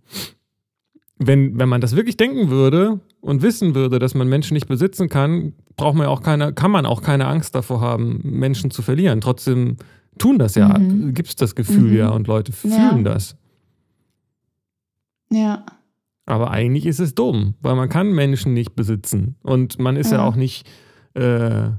[1.18, 5.10] wenn, wenn man das wirklich denken würde und wissen würde, dass man Menschen nicht besitzen
[5.10, 9.22] kann, braucht man auch keine, kann man auch keine Angst davor haben, Menschen zu verlieren.
[9.22, 9.78] Trotzdem
[10.20, 11.14] tun das ja, mhm.
[11.14, 11.98] gibt es das Gefühl mhm.
[11.98, 13.02] ja und Leute fühlen ja.
[13.02, 13.36] das.
[15.32, 15.66] Ja.
[16.28, 19.36] Aber eigentlich ist es dumm, weil man kann Menschen nicht besitzen.
[19.42, 20.68] Und man ist ja, ja auch nicht,
[21.16, 21.70] äh,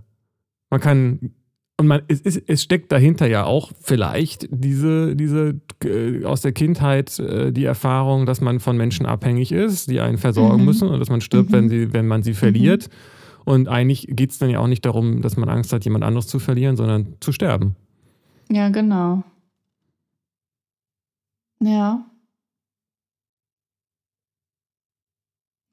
[0.70, 1.32] man kann
[1.78, 6.52] und man, es, es, es, steckt dahinter ja auch vielleicht diese, diese äh, aus der
[6.52, 10.64] Kindheit äh, die Erfahrung, dass man von Menschen abhängig ist, die einen versorgen mhm.
[10.64, 11.54] müssen und dass man stirbt, mhm.
[11.54, 12.88] wenn, sie, wenn man sie verliert.
[12.88, 13.42] Mhm.
[13.52, 16.26] Und eigentlich geht es dann ja auch nicht darum, dass man Angst hat, jemand anderes
[16.26, 17.76] zu verlieren, sondern zu sterben.
[18.50, 19.22] Ja, genau.
[21.60, 22.06] Ja.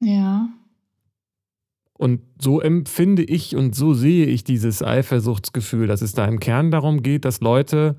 [0.00, 0.48] Ja.
[1.96, 6.70] Und so empfinde ich und so sehe ich dieses Eifersuchtsgefühl, dass es da im Kern
[6.70, 7.94] darum geht, dass Leute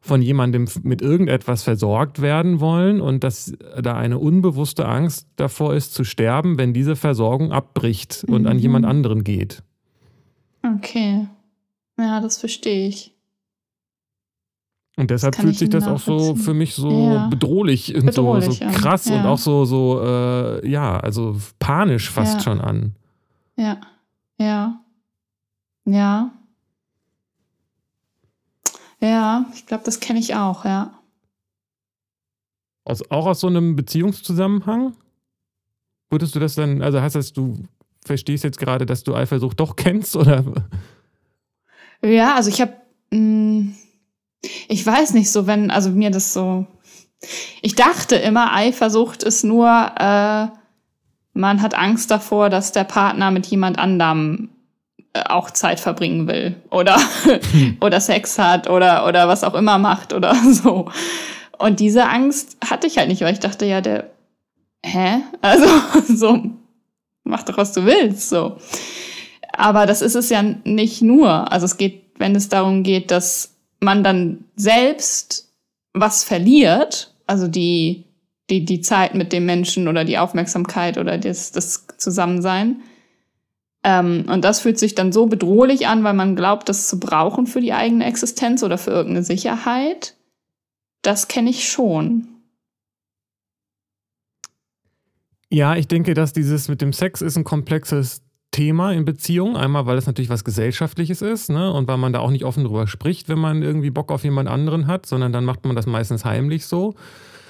[0.00, 5.94] von jemandem mit irgendetwas versorgt werden wollen und dass da eine unbewusste Angst davor ist
[5.94, 8.48] zu sterben, wenn diese Versorgung abbricht und mhm.
[8.48, 9.64] an jemand anderen geht.
[10.62, 11.26] Okay.
[11.98, 13.12] Ja, das verstehe ich.
[14.96, 17.26] Und deshalb fühlt sich das auch so für mich so ja.
[17.26, 19.20] bedrohlich und bedrohlich, so, so krass ja.
[19.20, 22.40] und auch so, so äh, ja, also panisch fast ja.
[22.40, 22.94] schon an.
[23.56, 23.80] Ja,
[24.38, 24.80] ja,
[25.84, 26.32] ja.
[29.00, 30.98] Ja, ich glaube, das kenne ich auch, ja.
[32.84, 34.96] Aus, auch aus so einem Beziehungszusammenhang?
[36.10, 37.64] Würdest du das dann, also heißt das, du
[38.04, 40.44] verstehst jetzt gerade, dass du Eifersucht doch kennst, oder?
[42.02, 42.74] Ja, also ich habe,
[43.10, 43.74] hm,
[44.68, 46.66] ich weiß nicht so, wenn, also mir das so,
[47.62, 50.48] ich dachte immer, Eifersucht ist nur, äh,
[51.36, 54.48] man hat Angst davor, dass der Partner mit jemand anderem
[55.12, 57.76] äh, auch Zeit verbringen will oder, hm.
[57.80, 60.90] oder Sex hat oder, oder was auch immer macht oder so.
[61.58, 64.10] Und diese Angst hatte ich halt nicht, weil ich dachte, ja, der,
[64.84, 65.22] hä?
[65.40, 65.66] Also,
[66.08, 66.42] so,
[67.24, 68.56] mach doch, was du willst, so.
[69.52, 71.50] Aber das ist es ja nicht nur.
[71.50, 75.50] Also es geht, wenn es darum geht, dass man dann selbst
[75.94, 78.05] was verliert, also die,
[78.50, 82.82] die, die Zeit mit dem Menschen oder die Aufmerksamkeit oder das, das Zusammensein.
[83.82, 87.46] Ähm, und das fühlt sich dann so bedrohlich an, weil man glaubt, das zu brauchen
[87.46, 90.16] für die eigene Existenz oder für irgendeine Sicherheit.
[91.02, 92.28] Das kenne ich schon.
[95.48, 99.56] Ja, ich denke, dass dieses mit dem Sex ist ein komplexes Thema in Beziehungen.
[99.56, 101.72] Einmal, weil es natürlich was Gesellschaftliches ist ne?
[101.72, 104.48] und weil man da auch nicht offen drüber spricht, wenn man irgendwie Bock auf jemand
[104.48, 106.94] anderen hat, sondern dann macht man das meistens heimlich so.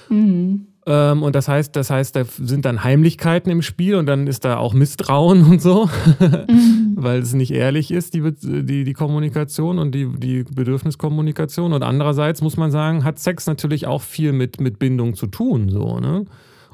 [0.09, 0.67] Mhm.
[0.87, 4.45] Ähm, und das heißt, das heißt, da sind dann Heimlichkeiten im Spiel und dann ist
[4.45, 6.93] da auch Misstrauen und so, mhm.
[6.95, 11.73] weil es nicht ehrlich ist, die, die, die Kommunikation und die, die Bedürfniskommunikation.
[11.73, 15.69] Und andererseits muss man sagen, hat Sex natürlich auch viel mit, mit Bindung zu tun.
[15.69, 16.23] So, ne?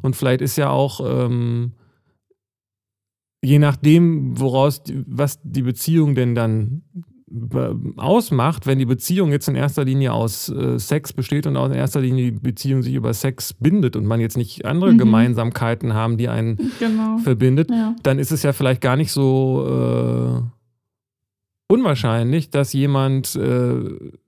[0.04, 0.99] Und vielleicht ist ja auch.
[1.04, 1.73] Ähm,
[3.43, 6.84] je nachdem, woraus, was die Beziehung denn dann
[7.98, 11.74] ausmacht, wenn die Beziehung jetzt in erster Linie aus äh, Sex besteht und auch in
[11.74, 15.00] erster Linie die Beziehung sich über Sex bindet und man jetzt nicht andere mhm.
[15.00, 17.17] Gemeinsamkeiten haben, die einen genau.
[17.17, 17.96] verbindet, ja.
[18.04, 20.41] dann ist es ja vielleicht gar nicht so äh,
[21.74, 23.76] unwahrscheinlich, dass jemand, äh,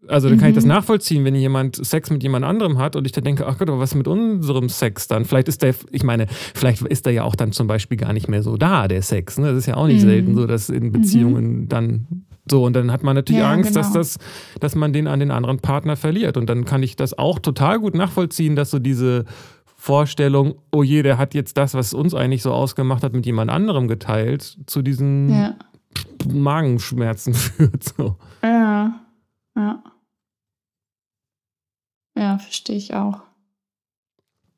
[0.07, 0.69] also dann kann ich das mhm.
[0.69, 3.79] nachvollziehen, wenn jemand Sex mit jemand anderem hat und ich dann denke, ach Gott, aber
[3.79, 5.25] was mit unserem Sex dann?
[5.25, 8.27] Vielleicht ist der, ich meine, vielleicht ist der ja auch dann zum Beispiel gar nicht
[8.27, 9.37] mehr so da, der Sex.
[9.37, 9.49] Ne?
[9.49, 10.09] Das ist ja auch nicht mhm.
[10.09, 11.69] selten so, dass in Beziehungen mhm.
[11.69, 13.99] dann So, und dann hat man natürlich Ja, Angst, dass genau.
[13.99, 14.17] das,
[14.59, 16.37] dass man den an den anderen Partner verliert.
[16.37, 19.25] Und dann kann ich das auch total gut nachvollziehen, dass so diese
[19.77, 23.51] Vorstellung, oh je, der hat jetzt das, was uns eigentlich so ausgemacht hat, mit jemand
[23.51, 25.55] anderem geteilt, zu diesen Ja.
[26.31, 27.83] Magenschmerzen führt.
[27.83, 28.15] So.
[28.43, 28.99] Ja.
[29.55, 29.83] Ja.
[32.17, 33.21] Ja, verstehe ich auch.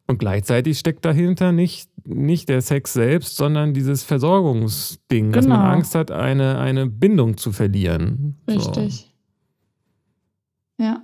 [0.07, 5.71] Und gleichzeitig steckt dahinter nicht, nicht der Sex selbst, sondern dieses Versorgungsding, dass man Genau.
[5.71, 8.37] Angst hat, eine, eine Bindung zu verlieren.
[8.47, 8.55] So.
[8.55, 9.13] Richtig.
[10.79, 11.03] Ja.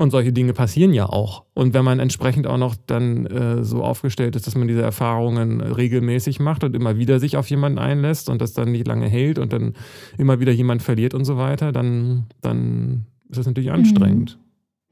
[0.00, 1.44] Und solche Dinge passieren ja auch.
[1.54, 5.60] Und wenn man entsprechend auch noch dann äh, so aufgestellt ist, dass man diese Erfahrungen
[5.60, 9.40] regelmäßig macht und immer wieder sich auf jemanden einlässt und das dann nicht lange hält
[9.40, 9.74] und dann
[10.16, 14.38] immer wieder jemand verliert und so weiter, dann, dann ist das natürlich anstrengend.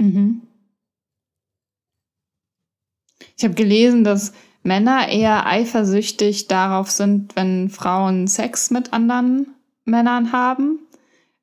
[0.00, 0.42] Mhm.
[3.38, 4.32] Ich habe gelesen, dass
[4.66, 10.80] Männer eher eifersüchtig darauf sind, wenn Frauen Sex mit anderen Männern haben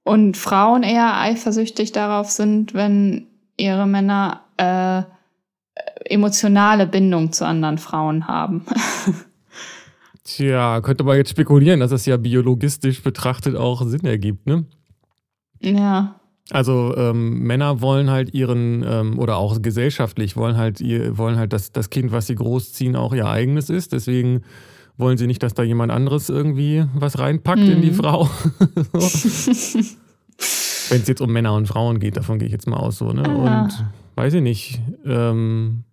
[0.04, 5.04] und Frauen eher eifersüchtig darauf sind, wenn ihre Männer äh,
[6.06, 8.66] emotionale Bindung zu anderen Frauen haben.
[10.26, 14.66] Tja, könnte man jetzt spekulieren, dass das ja biologistisch betrachtet auch Sinn ergibt, ne?
[15.60, 16.20] ja.
[16.52, 21.54] Also ähm, Männer wollen halt ihren, ähm, oder auch gesellschaftlich, wollen halt, ihr, wollen halt,
[21.54, 23.94] dass das Kind, was sie großziehen, auch ihr eigenes ist.
[23.94, 24.42] Deswegen
[24.98, 27.96] wollen sie nicht, dass da jemand anderes irgendwie was reinpackt in die Mhm.
[27.96, 28.30] Frau.
[28.94, 29.80] so.
[30.90, 33.14] Wenn es jetzt um Männer und Frauen geht, davon gehe ich jetzt mal aus so,
[33.14, 33.24] ne?
[33.24, 34.82] Und weiß ich nicht.
[35.06, 35.86] Ähm,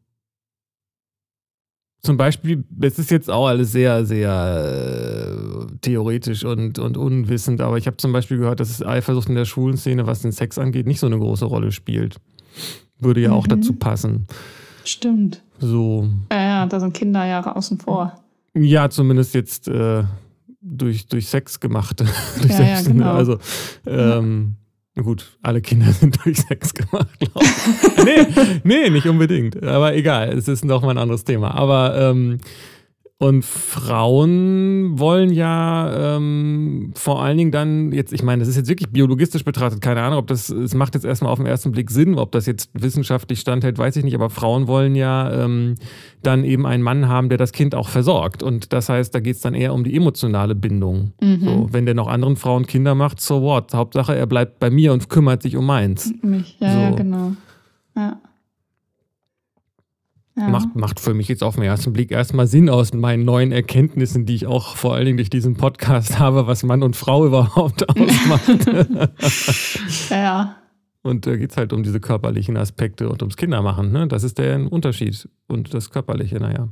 [2.03, 5.35] zum Beispiel, es ist jetzt auch alles sehr, sehr
[5.71, 9.45] äh, theoretisch und, und unwissend, aber ich habe zum Beispiel gehört, dass Eifersucht in der
[9.45, 12.17] schwulen Szene, was den Sex angeht, nicht so eine große Rolle spielt.
[12.99, 13.51] Würde ja auch Mhm.
[13.51, 14.27] dazu passen.
[14.85, 15.43] Stimmt.
[15.59, 18.15] So, Ja, ja, da sind Kinder ja außen vor.
[18.55, 20.03] ja, zumindest jetzt äh,
[20.63, 22.05] durch, durch Sex gemachte.
[22.41, 23.13] durch Ja, ja, Sex, genau.
[23.15, 23.39] Also,
[23.87, 24.57] ähm,
[25.03, 28.05] gut, alle Kinder sind durch Sex gemacht, glaube ich.
[28.05, 28.27] nee,
[28.65, 29.63] nee, nicht unbedingt.
[29.63, 31.55] Aber egal, es ist noch mal ein anderes Thema.
[31.55, 32.39] Aber ähm,
[33.23, 38.71] und Frauen wollen ja ähm, vor allen Dingen dann jetzt, ich meine, das ist jetzt
[38.71, 41.91] wirklich biologistisch betrachtet, keine Ahnung, ob das, es macht jetzt erstmal auf den ersten Blick
[41.91, 45.75] Sinn, ob das jetzt wissenschaftlich standhält, weiß ich nicht, aber Frauen wollen ja ähm,
[46.23, 48.43] dann eben einen Mann haben, der das Kind auch versorgt.
[48.43, 51.13] Und das heißt, da geht es dann eher um die emotionale Bindung.
[51.21, 51.41] Mhm.
[51.45, 53.75] So, wenn der noch anderen Frauen Kinder macht, so what?
[53.75, 56.11] Hauptsache, er bleibt bei mir und kümmert sich um meins.
[56.23, 56.57] Mich.
[56.59, 56.97] Ja, ja, So.
[56.97, 57.33] genau.
[57.95, 58.19] Ja.
[60.41, 60.49] Ja.
[60.49, 64.25] Macht, macht für mich jetzt auf den ersten Blick erstmal Sinn aus meinen neuen Erkenntnissen,
[64.25, 67.87] die ich auch vor allen Dingen durch diesen Podcast habe, was Mann und Frau überhaupt
[67.89, 68.49] ausmacht.
[70.11, 70.57] ja,
[71.03, 73.91] und da geht es halt um diese körperlichen Aspekte und ums Kindermachen.
[73.91, 74.07] Ne?
[74.07, 75.29] Das ist der Unterschied.
[75.47, 76.69] Und das Körperliche, naja.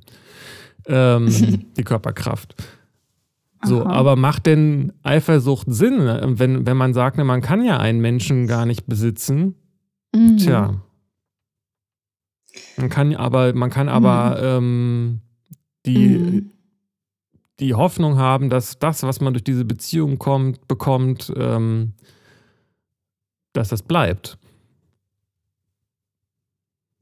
[0.87, 2.55] Ähm, die Körperkraft.
[3.65, 3.91] So, Aha.
[3.91, 5.99] aber macht denn Eifersucht Sinn,
[6.39, 9.57] wenn, wenn man sagt, ne, man kann ja einen Menschen gar nicht besitzen?
[10.15, 10.37] Mhm.
[10.37, 10.75] Tja.
[12.77, 15.21] Man kann aber, man kann aber ähm,
[15.87, 16.51] die, Mhm.
[17.61, 21.93] die Hoffnung haben, dass das, was man durch diese Beziehung kommt, bekommt, ähm,
[23.53, 24.39] dass das bleibt.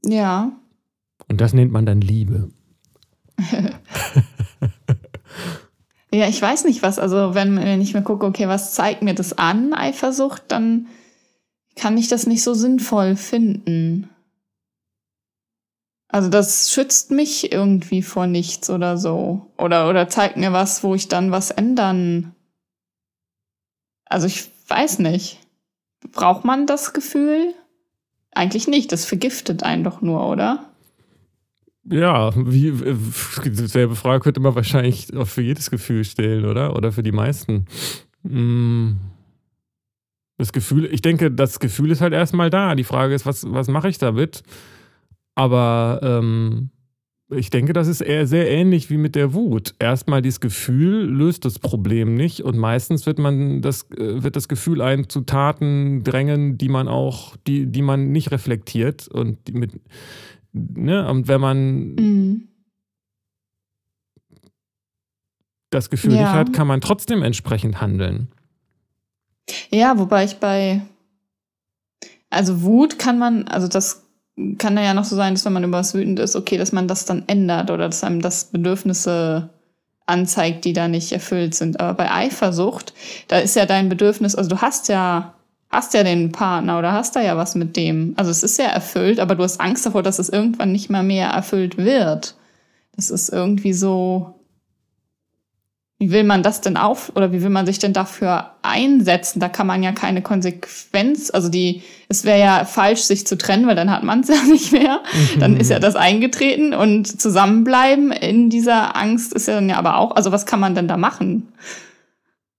[0.05, 0.51] Ja.
[1.27, 2.49] Und das nennt man dann Liebe.
[6.13, 6.99] Ja, ich weiß nicht was.
[6.99, 10.87] Also, wenn, wenn ich mir gucke, okay, was zeigt mir das an, Eifersucht, dann
[11.75, 14.09] kann ich das nicht so sinnvoll finden.
[16.09, 19.51] Also, das schützt mich irgendwie vor nichts oder so.
[19.57, 22.33] Oder, oder zeigt mir was, wo ich dann was ändern.
[24.05, 25.39] Also, ich weiß nicht.
[26.11, 27.53] Braucht man das Gefühl?
[28.31, 28.91] Eigentlich nicht.
[28.91, 30.71] Das vergiftet einen doch nur, oder?
[31.89, 32.95] Ja, wie, äh,
[33.45, 36.75] dieselbe Frage könnte man wahrscheinlich auch für jedes Gefühl stellen, oder?
[36.75, 37.65] Oder für die meisten.
[38.23, 38.93] Mm.
[40.37, 42.75] Das Gefühl, ich denke, das Gefühl ist halt erstmal da.
[42.75, 44.43] Die Frage ist, was, was mache ich damit?
[45.37, 46.71] Aber ähm,
[47.29, 49.75] ich denke, das ist eher sehr ähnlich wie mit der Wut.
[49.77, 54.47] Erstmal dieses Gefühl löst das Problem nicht und meistens wird man das, äh, wird das
[54.47, 59.51] Gefühl einen zu Taten drängen, die man auch, die, die man nicht reflektiert und die
[59.51, 59.73] mit,
[60.53, 62.47] ne, und wenn man Mhm.
[65.69, 66.21] das Gefühl Ja.
[66.21, 68.29] nicht hat, kann man trotzdem entsprechend handeln.
[69.69, 70.81] Ja, wobei ich bei,
[72.31, 74.06] also Wut kann man, also das
[74.57, 76.87] kann ja noch so sein, dass wenn man über was wütend ist, okay, dass man
[76.87, 79.49] das dann ändert oder dass einem das Bedürfnisse
[80.05, 81.79] anzeigt, die da nicht erfüllt sind.
[81.79, 82.93] Aber bei Eifersucht,
[83.27, 85.33] da ist ja dein Bedürfnis, also du hast ja,
[85.69, 88.13] hast ja den Partner oder hast da ja was mit dem.
[88.15, 91.03] Also es ist ja erfüllt, aber du hast Angst davor, dass es irgendwann nicht mal
[91.03, 92.35] mehr erfüllt wird.
[92.95, 94.36] Das ist irgendwie so,
[95.99, 99.39] wie will man das denn auf oder wie will man sich denn dafür einsetzen?
[99.39, 103.65] Da kann man ja keine Konsequenz, also die, es wäre ja falsch, sich zu trennen,
[103.65, 105.01] weil dann hat man es ja nicht mehr.
[105.39, 109.97] Dann ist ja das eingetreten und zusammenbleiben in dieser Angst ist ja dann ja aber
[109.97, 111.47] auch, also was kann man denn da machen?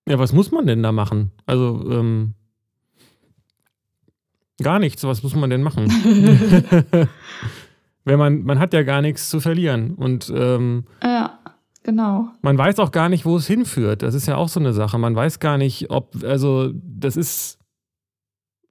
[0.08, 1.30] Ja, was muss man denn da machen?
[1.46, 2.34] Also, ähm,
[4.60, 5.86] gar nichts, was muss man denn machen?
[8.08, 11.17] Wenn man, man hat ja gar nichts zu verlieren und ähm, ja.
[11.88, 12.28] Genau.
[12.42, 14.02] Man weiß auch gar nicht, wo es hinführt.
[14.02, 14.98] Das ist ja auch so eine Sache.
[14.98, 17.58] Man weiß gar nicht, ob, also das ist,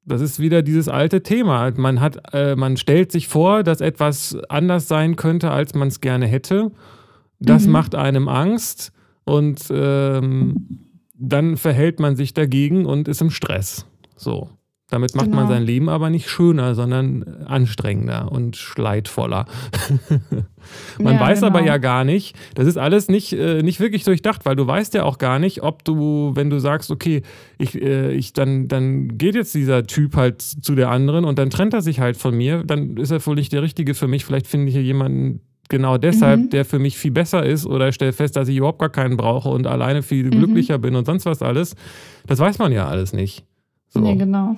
[0.06, 1.72] das ist wieder dieses alte Thema.
[1.76, 6.00] Man hat, äh, man stellt sich vor, dass etwas anders sein könnte, als man es
[6.00, 6.72] gerne hätte.
[7.40, 7.72] Das mhm.
[7.72, 8.92] macht einem Angst
[9.26, 13.88] und ähm, dann verhält man sich dagegen und ist im Stress.
[14.16, 14.52] So.
[14.90, 15.42] Damit macht genau.
[15.42, 19.46] man sein Leben aber nicht schöner, sondern anstrengender und leidvoller.
[20.98, 21.52] man ja, weiß genau.
[21.52, 24.94] aber ja gar nicht, das ist alles nicht, äh, nicht wirklich durchdacht, weil du weißt
[24.94, 27.22] ja auch gar nicht, ob du, wenn du sagst, okay,
[27.58, 31.50] ich, äh, ich, dann, dann geht jetzt dieser Typ halt zu der anderen und dann
[31.50, 34.24] trennt er sich halt von mir, dann ist er wohl nicht der Richtige für mich.
[34.24, 36.50] Vielleicht finde ich hier jemanden, genau deshalb, mhm.
[36.50, 39.50] der für mich viel besser ist oder stelle fest, dass ich überhaupt gar keinen brauche
[39.50, 40.32] und alleine viel mhm.
[40.32, 41.76] glücklicher bin und sonst was alles.
[42.26, 43.44] Das weiß man ja alles nicht.
[43.90, 44.00] So.
[44.00, 44.56] Nee, genau.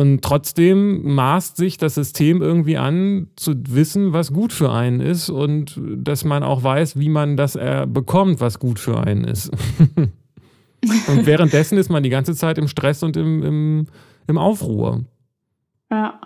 [0.00, 5.28] Und trotzdem maßt sich das System irgendwie an, zu wissen, was gut für einen ist
[5.28, 7.52] und dass man auch weiß, wie man das
[7.86, 9.50] bekommt, was gut für einen ist.
[11.08, 13.86] und währenddessen ist man die ganze Zeit im Stress und im, im,
[14.26, 15.04] im Aufruhr.
[15.90, 16.18] Ja.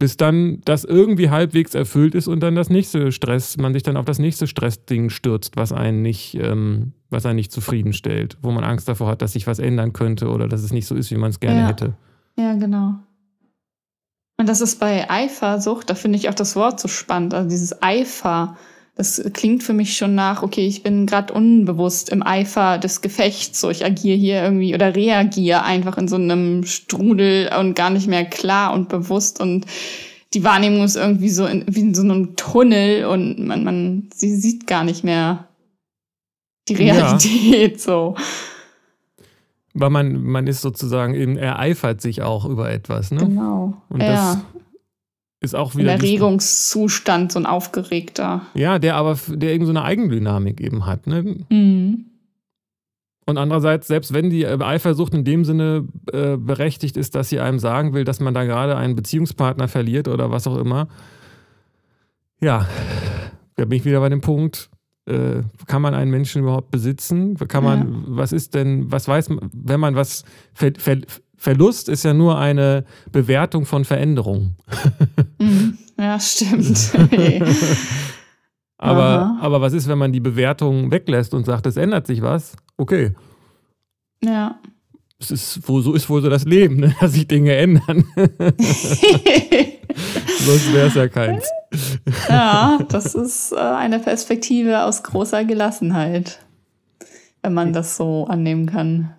[0.00, 3.96] Bis dann das irgendwie halbwegs erfüllt ist und dann das nächste Stress, man sich dann
[3.96, 8.64] auf das nächste Stressding stürzt, was einen nicht, ähm, was einen nicht zufriedenstellt, wo man
[8.64, 11.18] Angst davor hat, dass sich was ändern könnte oder dass es nicht so ist, wie
[11.18, 11.68] man es gerne ja.
[11.68, 11.94] hätte.
[12.36, 12.94] Ja, genau.
[14.38, 17.32] Und das ist bei Eifersucht, da finde ich auch das Wort so spannend.
[17.32, 18.58] Also dieses Eifer,
[18.94, 23.60] das klingt für mich schon nach, okay, ich bin gerade unbewusst im Eifer des Gefechts,
[23.60, 28.08] so ich agiere hier irgendwie oder reagiere einfach in so einem Strudel und gar nicht
[28.08, 29.64] mehr klar und bewusst und
[30.34, 34.36] die Wahrnehmung ist irgendwie so in, wie in so einem Tunnel und man, man sie
[34.36, 35.48] sieht gar nicht mehr
[36.68, 37.78] die Realität ja.
[37.78, 38.16] so.
[39.78, 43.20] Weil man, man ist sozusagen eben, ereifert sich auch über etwas, ne?
[43.20, 43.74] Genau.
[43.90, 44.08] Und ja.
[44.08, 44.38] das
[45.40, 45.92] ist auch wieder.
[45.92, 48.40] Ein Erregungszustand, so ein aufgeregter.
[48.54, 51.44] Ja, der aber, der eben so eine Eigendynamik eben hat, ne?
[51.50, 52.06] Mhm.
[53.26, 57.58] Und andererseits, selbst wenn die Eifersucht in dem Sinne äh, berechtigt ist, dass sie einem
[57.58, 60.88] sagen will, dass man da gerade einen Beziehungspartner verliert oder was auch immer,
[62.40, 62.66] ja,
[63.56, 64.70] da bin ich wieder bei dem Punkt,
[65.06, 67.36] äh, kann man einen Menschen überhaupt besitzen?
[67.36, 67.98] Kann man, ja.
[68.08, 70.98] was ist denn, was weiß man, wenn man was, Ver, Ver,
[71.36, 74.56] Verlust ist ja nur eine Bewertung von Veränderung.
[75.38, 75.76] Mhm.
[75.98, 76.92] Ja, stimmt.
[78.78, 82.56] aber, aber was ist, wenn man die Bewertung weglässt und sagt, es ändert sich was?
[82.78, 83.12] Okay.
[84.24, 84.58] Ja.
[85.18, 86.94] Es ist, wo, so ist wohl so das Leben, ne?
[87.00, 88.04] dass sich Dinge ändern.
[90.38, 91.44] Sonst wäre es ja keins.
[92.28, 96.40] Ja, das ist äh, eine Perspektive aus großer Gelassenheit,
[97.42, 99.14] wenn man das so annehmen kann.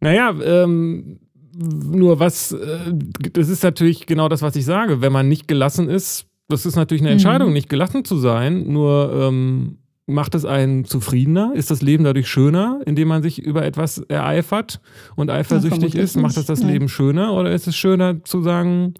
[0.00, 1.20] Naja, ähm,
[1.54, 2.92] nur was, äh,
[3.32, 5.00] das ist natürlich genau das, was ich sage.
[5.00, 7.14] Wenn man nicht gelassen ist, das ist natürlich eine mhm.
[7.14, 7.54] Entscheidung, mhm.
[7.54, 8.72] nicht gelassen zu sein.
[8.72, 11.52] Nur ähm, macht es einen zufriedener?
[11.54, 14.80] Ist das Leben dadurch schöner, indem man sich über etwas ereifert
[15.16, 16.16] und eifersüchtig ist?
[16.16, 16.68] Macht das das ja.
[16.68, 17.34] Leben schöner?
[17.34, 18.94] Oder ist es schöner zu sagen,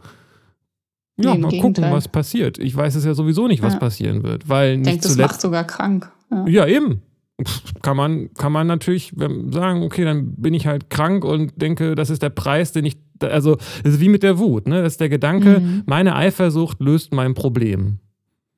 [1.25, 2.59] ja, mal gucken, was passiert.
[2.59, 3.79] Ich weiß es ja sowieso nicht, was ja.
[3.79, 4.49] passieren wird.
[4.49, 6.11] Weil ich denke, das macht sogar krank.
[6.31, 7.03] Ja, ja eben.
[7.83, 12.11] Kann man, kann man natürlich sagen, okay, dann bin ich halt krank und denke, das
[12.11, 12.97] ist der Preis, den ich.
[13.21, 14.83] Also, das ist wie mit der Wut, ne?
[14.83, 15.83] Das ist der Gedanke, mhm.
[15.87, 17.99] meine Eifersucht löst mein Problem.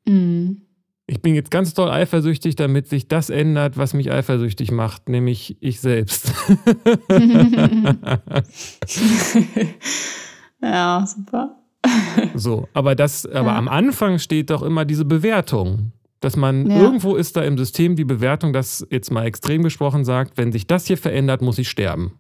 [0.07, 0.63] Mhm.
[1.07, 5.59] Ich bin jetzt ganz doll eifersüchtig, damit sich das ändert, was mich eifersüchtig macht, nämlich
[5.61, 6.33] ich selbst.
[10.63, 11.64] ja, super.
[12.35, 13.57] So, aber das, aber ja.
[13.57, 15.93] am Anfang steht doch immer diese Bewertung.
[16.21, 16.81] Dass man ja.
[16.81, 20.67] irgendwo ist da im System die Bewertung, dass jetzt mal extrem gesprochen sagt, wenn sich
[20.67, 22.13] das hier verändert, muss ich sterben.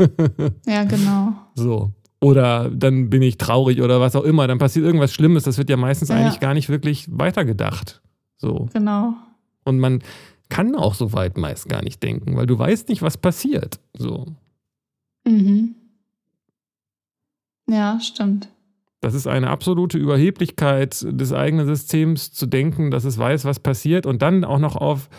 [0.66, 1.32] ja, genau.
[1.56, 1.90] So.
[2.20, 5.42] Oder dann bin ich traurig oder was auch immer, dann passiert irgendwas Schlimmes.
[5.42, 6.16] Das wird ja meistens ja.
[6.16, 8.00] eigentlich gar nicht wirklich weitergedacht.
[8.36, 8.68] So.
[8.72, 9.14] Genau.
[9.64, 10.02] Und man
[10.48, 13.80] kann auch so weit meist gar nicht denken, weil du weißt nicht, was passiert.
[13.98, 14.26] So.
[15.24, 15.74] Mhm.
[17.68, 18.51] Ja, stimmt.
[19.02, 24.06] Das ist eine absolute Überheblichkeit des eigenen Systems zu denken, dass es weiß, was passiert
[24.06, 25.10] und dann auch noch auf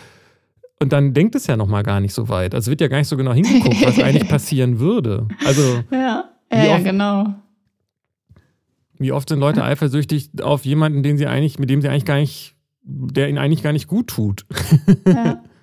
[0.80, 2.56] und dann denkt es ja noch mal gar nicht so weit.
[2.56, 5.28] Also wird ja gar nicht so genau hingeguckt, was eigentlich passieren würde.
[5.46, 7.36] Also ja, ja, ja, genau.
[8.98, 12.18] Wie oft sind Leute eifersüchtig auf jemanden, den sie eigentlich, mit dem sie eigentlich gar
[12.18, 14.46] nicht, der ihnen eigentlich gar nicht gut tut.
[15.06, 15.44] Ja.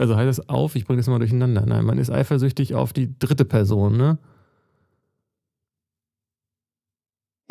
[0.00, 1.66] Also heißt das auf, ich bringe das mal durcheinander.
[1.66, 4.18] Nein, man ist eifersüchtig auf die dritte Person, ne?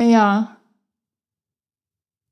[0.00, 0.56] Ja.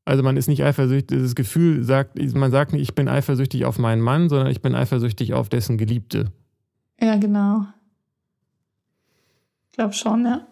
[0.05, 3.79] Also man ist nicht eifersüchtig, das Gefühl sagt, man sagt nicht, ich bin eifersüchtig auf
[3.79, 6.31] meinen Mann, sondern ich bin eifersüchtig auf dessen Geliebte.
[7.01, 7.67] Ja, genau.
[9.71, 10.47] Ich glaube schon, ja.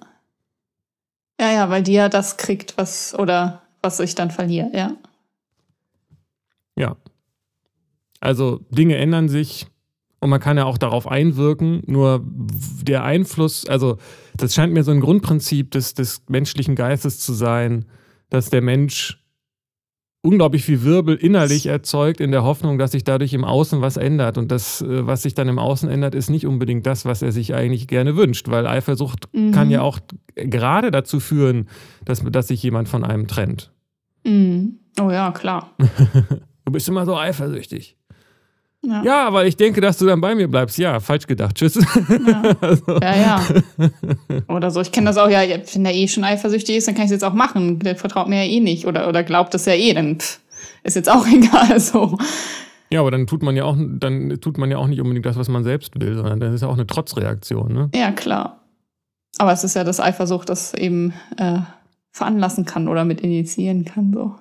[1.40, 4.96] Ja, ja, weil die ja das kriegt, was, oder was ich dann verliere, ja.
[6.76, 6.96] Ja.
[8.20, 9.66] Also Dinge ändern sich
[10.24, 12.24] und man kann ja auch darauf einwirken, nur
[12.82, 13.98] der Einfluss, also
[14.34, 17.84] das scheint mir so ein Grundprinzip des, des menschlichen Geistes zu sein,
[18.30, 19.22] dass der Mensch
[20.22, 24.38] unglaublich viel Wirbel innerlich erzeugt, in der Hoffnung, dass sich dadurch im Außen was ändert.
[24.38, 27.30] Und das, äh, was sich dann im Außen ändert, ist nicht unbedingt das, was er
[27.30, 29.52] sich eigentlich gerne wünscht, weil Eifersucht mhm.
[29.52, 29.98] kann ja auch
[30.36, 31.68] gerade dazu führen,
[32.06, 33.74] dass, dass sich jemand von einem trennt.
[34.24, 34.78] Mhm.
[34.98, 35.74] Oh ja, klar.
[36.64, 37.98] du bist immer so eifersüchtig.
[38.86, 39.02] Ja.
[39.02, 40.78] ja, weil ich denke, dass du dann bei mir bleibst.
[40.78, 41.56] Ja, falsch gedacht.
[41.56, 41.74] Tschüss.
[41.74, 42.84] Ja, also.
[43.02, 43.40] ja, ja.
[44.48, 44.80] Oder so.
[44.80, 47.12] Ich kenne das auch, ja, wenn der eh schon eifersüchtig ist, dann kann ich es
[47.12, 47.78] jetzt auch machen.
[47.78, 50.40] Der vertraut mir ja eh nicht oder, oder glaubt das ja eh, dann pff,
[50.82, 51.80] ist jetzt auch egal.
[51.80, 52.18] So.
[52.90, 55.36] Ja, aber dann tut man ja auch, dann tut man ja auch nicht unbedingt das,
[55.36, 57.90] was man selbst will, sondern das ist ja auch eine Trotzreaktion, ne?
[57.94, 58.60] Ja, klar.
[59.38, 61.58] Aber es ist ja das Eifersucht, das eben äh,
[62.12, 64.12] veranlassen kann oder mit initiieren kann.
[64.12, 64.36] So.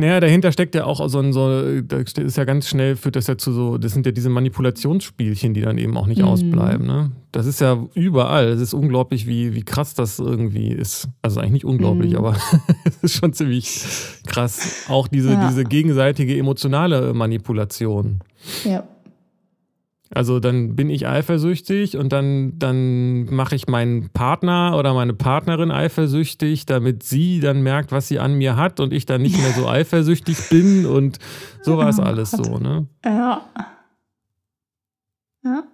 [0.00, 3.26] Naja, dahinter steckt ja auch so ein, so, da ist ja ganz schnell, führt das
[3.26, 6.28] ja zu so, das sind ja diese Manipulationsspielchen, die dann eben auch nicht mhm.
[6.28, 6.86] ausbleiben.
[6.86, 7.10] Ne?
[7.32, 8.46] Das ist ja überall.
[8.46, 11.08] Es ist unglaublich, wie, wie krass das irgendwie ist.
[11.20, 12.18] Also eigentlich nicht unglaublich, mhm.
[12.18, 12.36] aber
[12.84, 13.84] es ist schon ziemlich
[14.24, 14.84] krass.
[14.88, 15.48] Auch diese, ja.
[15.48, 18.20] diese gegenseitige emotionale Manipulation.
[18.64, 18.84] Ja.
[20.10, 25.70] Also dann bin ich eifersüchtig und dann, dann mache ich meinen Partner oder meine Partnerin
[25.70, 29.52] eifersüchtig, damit sie dann merkt, was sie an mir hat und ich dann nicht mehr
[29.52, 31.18] so eifersüchtig bin und
[31.62, 32.86] so war es alles so, ne?
[33.04, 33.44] Ja.
[35.44, 35.64] Ja.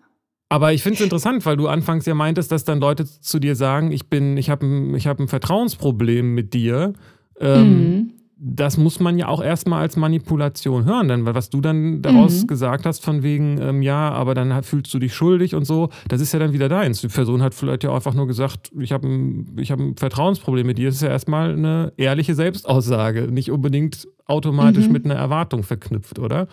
[0.49, 3.55] Aber ich finde es interessant, weil du anfangs ja meintest, dass dann Leute zu dir
[3.55, 6.93] sagen, ich bin, ich habe ein, hab ein Vertrauensproblem mit dir.
[7.41, 12.03] Ähm, mhm das muss man ja auch erstmal als Manipulation hören, denn was du dann
[12.03, 12.47] daraus mhm.
[12.47, 16.21] gesagt hast, von wegen, ähm, ja, aber dann fühlst du dich schuldig und so, das
[16.21, 17.01] ist ja dann wieder deins.
[17.01, 20.77] Die Person hat vielleicht ja einfach nur gesagt, ich habe ein, hab ein Vertrauensproblem mit
[20.77, 20.89] dir.
[20.89, 24.93] Das ist ja erstmal eine ehrliche Selbstaussage, nicht unbedingt automatisch mhm.
[24.93, 26.47] mit einer Erwartung verknüpft, oder?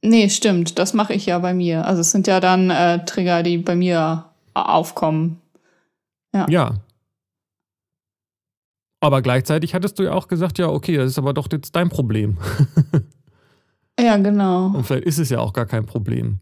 [0.00, 0.78] Nee, stimmt.
[0.78, 1.86] Das mache ich ja bei mir.
[1.86, 5.40] Also es sind ja dann äh, Trigger, die bei mir aufkommen.
[6.32, 6.46] Ja.
[6.48, 6.74] ja,
[9.04, 11.88] aber gleichzeitig hattest du ja auch gesagt, ja, okay, das ist aber doch jetzt dein
[11.88, 12.38] Problem.
[14.00, 14.66] ja, genau.
[14.68, 16.40] Und vielleicht ist es ja auch gar kein Problem.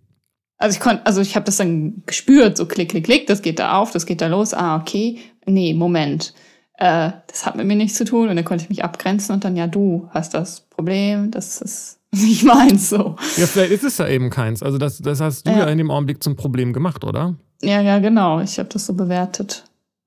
[0.58, 3.58] Also ich konnte, also ich habe das dann gespürt, so klick, klick, klick, das geht
[3.58, 4.54] da auf, das geht da los.
[4.54, 5.18] Ah, okay.
[5.44, 6.34] Nee, Moment.
[6.74, 9.44] Äh, das hat mit mir nichts zu tun und dann konnte ich mich abgrenzen und
[9.44, 13.16] dann, ja, du hast das Problem, das ist nicht meins so.
[13.36, 14.62] Ja, vielleicht ist es ja eben keins.
[14.62, 15.58] Also das, das hast du ja.
[15.58, 17.34] ja in dem Augenblick zum Problem gemacht, oder?
[17.60, 18.40] Ja, ja, genau.
[18.40, 19.64] Ich habe das so bewertet.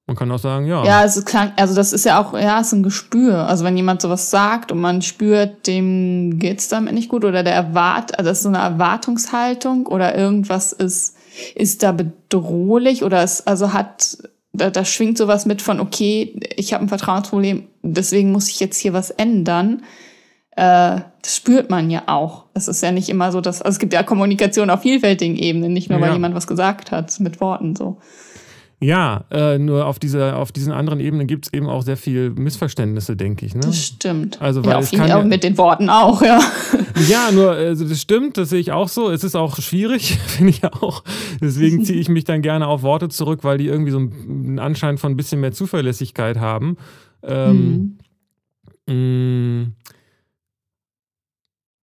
[0.07, 0.85] Man kann auch sagen, ja.
[0.85, 3.47] Ja, also klang, also das ist ja auch, ja, ist ein Gespür.
[3.47, 7.55] Also wenn jemand sowas sagt und man spürt, dem geht's damit nicht gut oder der
[7.55, 11.17] erwart, also das ist so eine Erwartungshaltung oder irgendwas ist,
[11.55, 14.19] ist da bedrohlich oder es, also hat,
[14.53, 18.77] da, da schwingt sowas mit von, okay, ich habe ein Vertrauensproblem, deswegen muss ich jetzt
[18.77, 19.81] hier was ändern.
[20.51, 22.45] Äh, das spürt man ja auch.
[22.53, 25.73] Es ist ja nicht immer so, dass, also es gibt ja Kommunikation auf vielfältigen Ebenen,
[25.73, 26.05] nicht nur, ja.
[26.05, 27.97] weil jemand was gesagt hat mit Worten so.
[28.81, 32.31] Ja, äh, nur auf, dieser, auf diesen anderen Ebenen gibt es eben auch sehr viel
[32.31, 33.55] Missverständnisse, denke ich.
[33.55, 33.61] Ne?
[33.61, 34.41] Das stimmt.
[34.41, 36.39] Also, weil ja, auf jeden Fall mit den Worten auch, ja.
[37.09, 39.09] Ja, nur, also das stimmt, das sehe ich auch so.
[39.09, 41.03] Es ist auch schwierig, finde ich auch.
[41.41, 44.97] Deswegen ziehe ich mich dann gerne auf Worte zurück, weil die irgendwie so einen Anschein
[44.97, 46.77] von ein bisschen mehr Zuverlässigkeit haben.
[47.23, 47.97] Ähm,
[48.87, 49.73] mhm.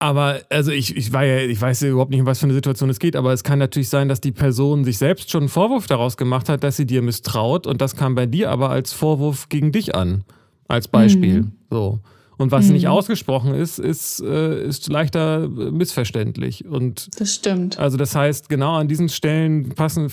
[0.02, 2.56] Aber also ich, ich war ja, ich weiß ja überhaupt nicht, um was für eine
[2.56, 5.50] Situation es geht, aber es kann natürlich sein, dass die Person sich selbst schon einen
[5.50, 8.94] Vorwurf daraus gemacht hat, dass sie dir misstraut und das kam bei dir aber als
[8.94, 10.24] Vorwurf gegen dich an,
[10.68, 11.44] als Beispiel.
[11.44, 11.52] Mhm.
[11.70, 12.00] So.
[12.38, 12.74] Und was mhm.
[12.74, 16.66] nicht ausgesprochen ist, ist, äh, ist leichter missverständlich.
[16.66, 17.78] Und das stimmt.
[17.78, 20.10] Also das heißt, genau an diesen Stellen passen,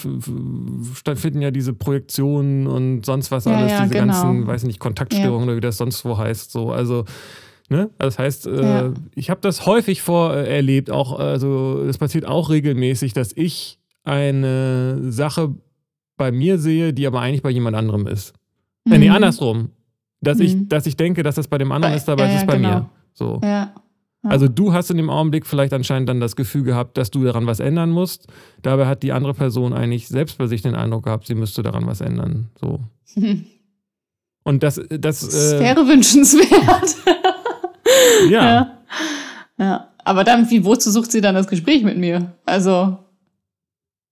[0.95, 4.13] stattfinden ja diese Projektionen und sonst was ja, alles, ja, diese genau.
[4.13, 5.53] ganzen, weiß nicht, Kontaktstörungen ja.
[5.53, 6.53] oder wie das sonst wo heißt.
[6.53, 7.07] So, also
[7.71, 7.91] Ne?
[7.99, 8.93] Also das heißt, äh, ja.
[9.15, 15.55] ich habe das häufig vorerlebt, auch, also es passiert auch regelmäßig, dass ich eine Sache
[16.17, 18.35] bei mir sehe, die aber eigentlich bei jemand anderem ist.
[18.87, 18.93] Mhm.
[18.93, 19.71] Äh, nee, andersrum.
[20.21, 20.45] Dass, mhm.
[20.45, 22.47] ich, dass ich denke, dass das bei dem anderen bei, ist, aber ja, es ist
[22.47, 22.69] bei genau.
[22.69, 22.91] mir.
[23.13, 23.41] So.
[23.43, 23.75] Ja.
[24.25, 27.47] Also du hast in dem Augenblick vielleicht anscheinend dann das Gefühl gehabt, dass du daran
[27.47, 28.27] was ändern musst.
[28.63, 31.87] Dabei hat die andere Person eigentlich selbst bei sich den Eindruck gehabt, sie müsste daran
[31.87, 32.49] was ändern.
[32.61, 32.81] So.
[34.45, 36.97] Und das, das, das äh, wäre wünschenswert.
[38.31, 38.79] Ja.
[39.59, 39.89] ja.
[40.05, 42.33] Aber dann, wie, wozu sucht sie dann das Gespräch mit mir?
[42.47, 42.99] Also.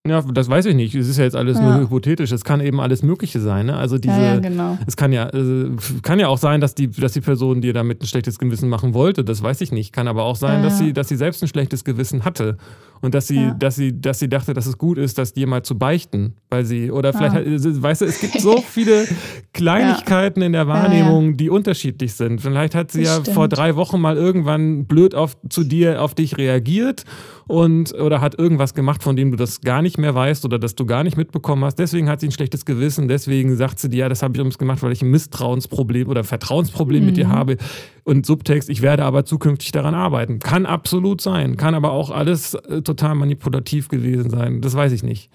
[0.09, 0.94] Ja, das weiß ich nicht.
[0.94, 1.64] Es ist ja jetzt alles ja.
[1.64, 2.32] nur hypothetisch.
[2.32, 3.66] Es kann eben alles Mögliche sein.
[3.66, 3.76] Ne?
[3.76, 4.78] Also diese, ja, ja, genau.
[4.86, 5.70] es kann ja, äh,
[6.02, 8.94] kann ja auch sein, dass die, dass die Person dir damit ein schlechtes Gewissen machen
[8.94, 9.24] wollte.
[9.24, 9.92] Das weiß ich nicht.
[9.92, 12.57] Kann aber auch sein, dass sie, dass sie selbst ein schlechtes Gewissen hatte
[13.00, 15.62] und dass sie, dass sie, dass sie dachte, dass es gut ist, das dir mal
[15.62, 19.07] zu beichten, weil sie oder vielleicht, hat, weißt du, es gibt so viele
[19.52, 22.40] Kleinigkeiten in der Wahrnehmung, die unterschiedlich sind.
[22.40, 23.34] Vielleicht hat sie das ja stimmt.
[23.34, 27.04] vor drei Wochen mal irgendwann blöd auf zu dir, auf dich reagiert
[27.49, 30.74] und oder hat irgendwas gemacht, von dem du das gar nicht mehr weißt oder das
[30.74, 31.78] du gar nicht mitbekommen hast.
[31.78, 33.07] Deswegen hat sie ein schlechtes Gewissen.
[33.07, 36.24] Deswegen sagt sie dir, ja, das habe ich übrigens gemacht, weil ich ein Misstrauensproblem oder
[36.24, 37.07] Vertrauensproblem mhm.
[37.07, 37.32] mit dir mhm.
[37.32, 37.57] habe.
[38.03, 40.40] Und Subtext, ich werde aber zukünftig daran arbeiten.
[40.40, 41.57] Kann absolut sein.
[41.57, 44.61] Kann aber auch alles äh, total manipulativ gewesen sein.
[44.61, 45.30] Das weiß ich nicht.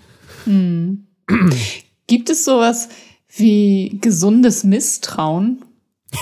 [0.45, 1.07] Mhm.
[2.07, 2.89] Gibt es sowas
[3.37, 5.63] wie gesundes Misstrauen?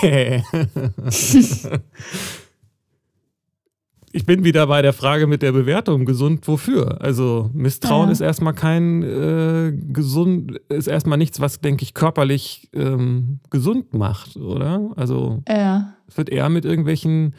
[4.12, 7.00] ich bin wieder bei der Frage mit der Bewertung, gesund wofür?
[7.00, 8.12] Also Misstrauen ja.
[8.12, 14.36] ist erstmal kein äh, gesund, ist erstmal nichts, was, denke ich, körperlich ähm, gesund macht,
[14.36, 14.90] oder?
[14.96, 15.94] Also ja.
[16.08, 17.34] es wird eher mit irgendwelchen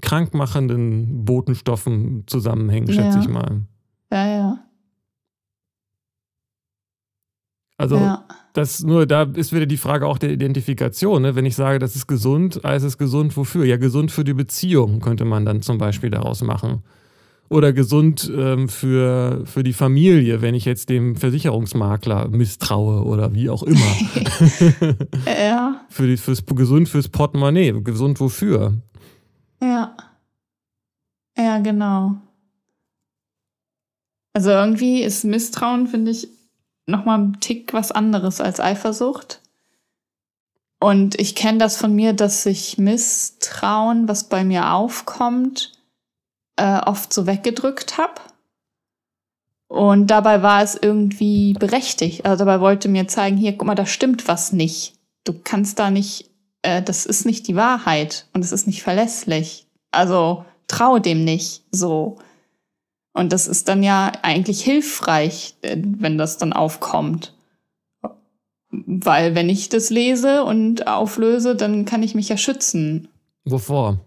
[0.00, 3.20] krankmachenden Botenstoffen zusammenhängen, schätze ja.
[3.20, 3.62] ich mal.
[4.10, 4.63] Ja, ja.
[7.84, 8.24] Also ja.
[8.54, 11.20] das nur, da ist wieder die Frage auch der Identifikation.
[11.20, 11.34] Ne?
[11.34, 13.66] Wenn ich sage, das ist gesund, heißt es gesund wofür?
[13.66, 16.82] Ja, gesund für die Beziehung könnte man dann zum Beispiel daraus machen.
[17.50, 23.50] Oder gesund ähm, für, für die Familie, wenn ich jetzt dem Versicherungsmakler misstraue oder wie
[23.50, 23.76] auch immer.
[25.26, 25.82] ja.
[25.90, 27.82] Für die, fürs, gesund fürs Portemonnaie.
[27.82, 28.72] Gesund wofür?
[29.60, 29.94] Ja.
[31.36, 32.16] Ja, genau.
[34.32, 36.28] Also irgendwie ist Misstrauen, finde ich,
[36.86, 39.40] nochmal ein Tick was anderes als Eifersucht.
[40.80, 45.72] Und ich kenne das von mir, dass sich Misstrauen, was bei mir aufkommt,
[46.56, 48.20] äh, oft so weggedrückt habe.
[49.68, 52.26] Und dabei war es irgendwie berechtigt.
[52.26, 54.94] Also dabei wollte mir zeigen, hier, guck mal, da stimmt was nicht.
[55.24, 56.30] Du kannst da nicht,
[56.62, 59.66] äh, das ist nicht die Wahrheit und es ist nicht verlässlich.
[59.90, 62.18] Also trau dem nicht so.
[63.14, 67.32] Und das ist dann ja eigentlich hilfreich, äh, wenn das dann aufkommt.
[68.70, 73.08] Weil wenn ich das lese und auflöse, dann kann ich mich ja schützen.
[73.44, 74.00] Wovor?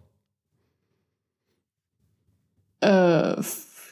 [2.82, 3.42] Äh,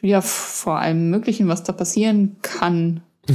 [0.01, 3.01] ja, vor allem Möglichen, was da passieren kann.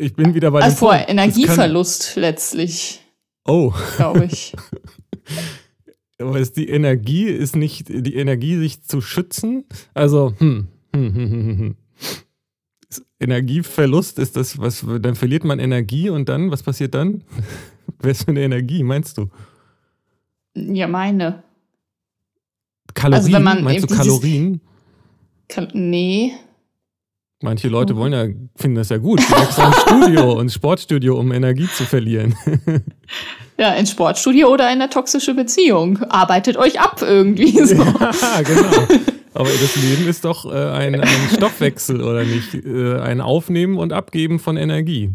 [0.00, 3.00] ich bin wieder bei also vor Energieverlust letztlich.
[3.44, 3.72] Oh.
[3.96, 4.54] Glaube ich.
[6.20, 9.64] Aber ist die Energie, ist nicht die Energie, sich zu schützen?
[9.94, 11.58] Also, hm, hm, hm, hm, hm.
[11.58, 11.76] hm.
[13.18, 17.24] Energieverlust ist das, was, dann verliert man Energie und dann, was passiert dann?
[17.98, 19.30] Was für eine Energie, meinst du?
[20.54, 21.42] Ja, meine.
[22.92, 23.24] Kalorien?
[23.24, 24.60] Also wenn man meinst du Kalorien?
[25.48, 26.32] Kal nee.
[27.44, 28.24] Manche Leute wollen ja,
[28.56, 29.20] finden das ja gut.
[29.20, 32.34] Extra ins Studio, ins Sportstudio, um Energie zu verlieren.
[33.56, 36.02] Ja, ins Sportstudio oder in einer toxischen Beziehung.
[36.08, 37.76] Arbeitet euch ab irgendwie so.
[37.76, 39.00] Ja, genau.
[39.32, 42.52] Aber das Leben ist doch äh, ein, ein, Stoffwechsel, oder nicht?
[42.52, 45.12] Äh, ein Aufnehmen und Abgeben von Energie.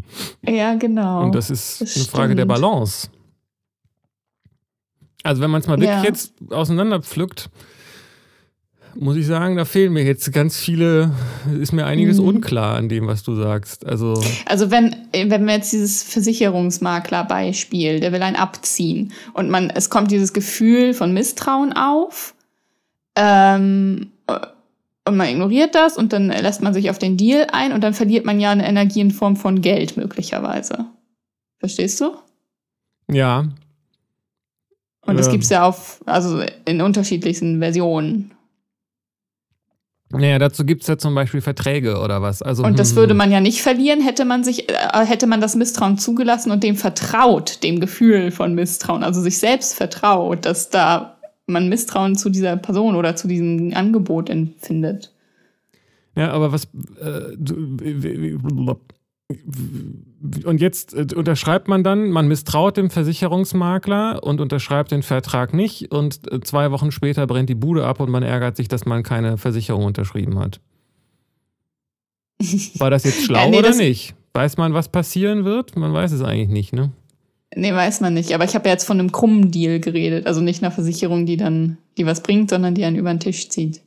[0.48, 1.22] Ja, genau.
[1.22, 3.10] Und das ist das eine Frage der Balance.
[5.22, 6.02] Also wenn man es mal wirklich ja.
[6.02, 7.50] jetzt auseinanderpflückt,
[8.94, 11.12] muss ich sagen, da fehlen mir jetzt ganz viele,
[11.60, 12.28] ist mir einiges mhm.
[12.28, 13.86] unklar an dem, was du sagst.
[13.86, 19.90] Also, also wenn, wenn wir jetzt dieses Versicherungsmakler-Beispiel, der will einen abziehen und man, es
[19.90, 22.34] kommt dieses Gefühl von Misstrauen auf
[23.16, 24.10] ähm,
[25.06, 27.94] und man ignoriert das und dann lässt man sich auf den Deal ein und dann
[27.94, 30.86] verliert man ja eine Energie in Form von Geld möglicherweise.
[31.58, 32.12] Verstehst du?
[33.10, 33.48] Ja.
[35.06, 35.32] Und das ähm.
[35.32, 38.32] gibt es ja auf, also in unterschiedlichsten Versionen.
[40.12, 42.42] Naja, dazu gibt es ja zum Beispiel Verträge oder was.
[42.42, 45.40] Also, und das hm, würde man ja nicht verlieren, hätte man sich, äh, hätte man
[45.40, 50.68] das Misstrauen zugelassen und dem vertraut, dem Gefühl von Misstrauen, also sich selbst vertraut, dass
[50.68, 55.12] da man Misstrauen zu dieser Person oder zu diesem Angebot empfindet.
[56.16, 56.64] Ja, aber was
[57.00, 57.36] äh,
[60.44, 65.92] und jetzt äh, unterschreibt man dann, man misstraut dem Versicherungsmakler und unterschreibt den Vertrag nicht
[65.92, 69.02] und äh, zwei Wochen später brennt die Bude ab und man ärgert sich, dass man
[69.02, 70.60] keine Versicherung unterschrieben hat.
[72.78, 74.14] War das jetzt schlau ja, nee, oder nicht?
[74.32, 75.76] Weiß man, was passieren wird?
[75.76, 76.92] Man weiß es eigentlich nicht, ne?
[77.54, 78.32] Nee, weiß man nicht.
[78.32, 80.26] Aber ich habe ja jetzt von einem krummen Deal geredet.
[80.28, 83.48] Also nicht einer Versicherung, die dann, die was bringt, sondern die einen über den Tisch
[83.48, 83.80] zieht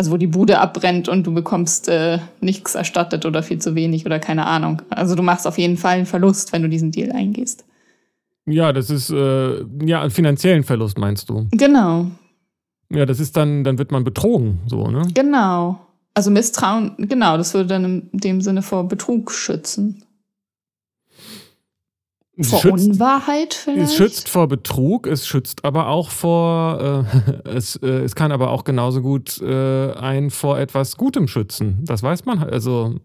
[0.00, 4.06] also wo die Bude abbrennt und du bekommst äh, nichts erstattet oder viel zu wenig
[4.06, 4.80] oder keine Ahnung.
[4.88, 7.66] Also du machst auf jeden Fall einen Verlust, wenn du diesen Deal eingehst.
[8.46, 11.48] Ja, das ist äh, ja einen finanziellen Verlust, meinst du?
[11.50, 12.06] Genau.
[12.90, 15.06] Ja, das ist dann, dann wird man betrogen, so, ne?
[15.12, 15.78] Genau.
[16.14, 20.02] Also Misstrauen, genau, das würde dann in dem Sinne vor Betrug schützen.
[22.42, 23.82] Vor schützt, Unwahrheit vielleicht?
[23.82, 27.06] Es schützt vor Betrug, es schützt aber auch vor,
[27.44, 31.78] äh, es, äh, es kann aber auch genauso gut äh, einen vor etwas Gutem schützen.
[31.82, 32.38] Das weiß man.
[32.38, 32.96] Also,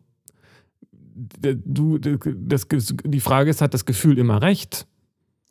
[1.16, 2.68] du, das,
[3.06, 4.88] die Frage ist, hat das Gefühl immer recht?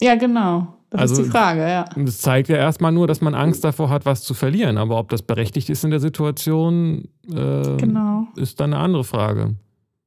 [0.01, 0.75] Ja, genau.
[0.91, 1.85] Das also, ist die Frage, ja.
[1.97, 4.79] Das zeigt ja erstmal nur, dass man Angst davor hat, was zu verlieren.
[4.79, 8.29] Aber ob das berechtigt ist in der Situation, äh, genau.
[8.37, 9.57] ist dann eine andere Frage.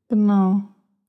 [0.07, 0.61] Genau.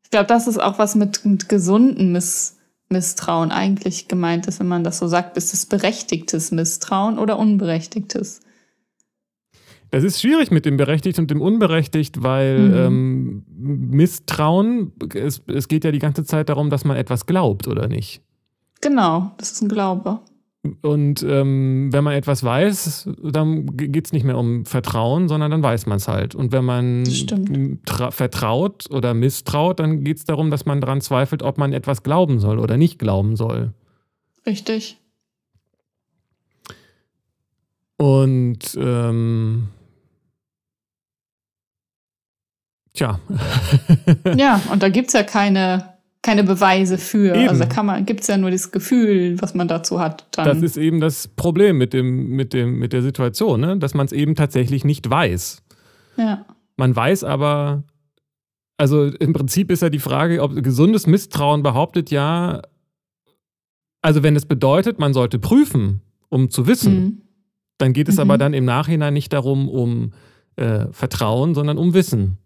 [0.03, 2.58] Ich glaube, das ist auch was mit, mit gesunden Miss
[2.91, 5.37] Misstrauen eigentlich gemeint ist, wenn man das so sagt.
[5.37, 8.41] Ist es berechtigtes Misstrauen oder unberechtigtes?
[9.91, 12.75] Es ist schwierig mit dem berechtigt und dem unberechtigt, weil mhm.
[12.75, 13.45] ähm,
[13.91, 18.23] Misstrauen, es, es geht ja die ganze Zeit darum, dass man etwas glaubt oder nicht.
[18.81, 20.21] Genau, das ist ein Glaube.
[20.83, 25.63] Und ähm, wenn man etwas weiß, dann geht es nicht mehr um Vertrauen, sondern dann
[25.63, 26.35] weiß man es halt.
[26.35, 27.05] Und wenn man
[28.11, 32.41] vertraut oder misstraut, dann geht es darum, dass man daran zweifelt, ob man etwas glauben
[32.41, 33.73] soll oder nicht glauben soll.
[34.47, 34.99] Richtig.
[37.97, 39.69] Und ähm,
[42.95, 43.21] tja.
[44.37, 47.35] ja, und da gibt es ja keine keine Beweise für.
[47.35, 47.49] Eben.
[47.49, 50.27] Also da kann man, gibt es ja nur das Gefühl, was man dazu hat.
[50.33, 50.47] Dann.
[50.47, 53.79] Das ist eben das Problem mit, dem, mit, dem, mit der Situation, ne?
[53.79, 55.63] dass man es eben tatsächlich nicht weiß.
[56.17, 56.45] Ja.
[56.77, 57.85] Man weiß aber,
[58.77, 62.63] also im Prinzip ist ja die Frage, ob gesundes Misstrauen behauptet ja,
[64.03, 67.23] also wenn es bedeutet, man sollte prüfen, um zu wissen, mhm.
[67.79, 68.23] dann geht es mhm.
[68.23, 70.13] aber dann im Nachhinein nicht darum, um
[70.57, 72.39] äh, Vertrauen, sondern um Wissen.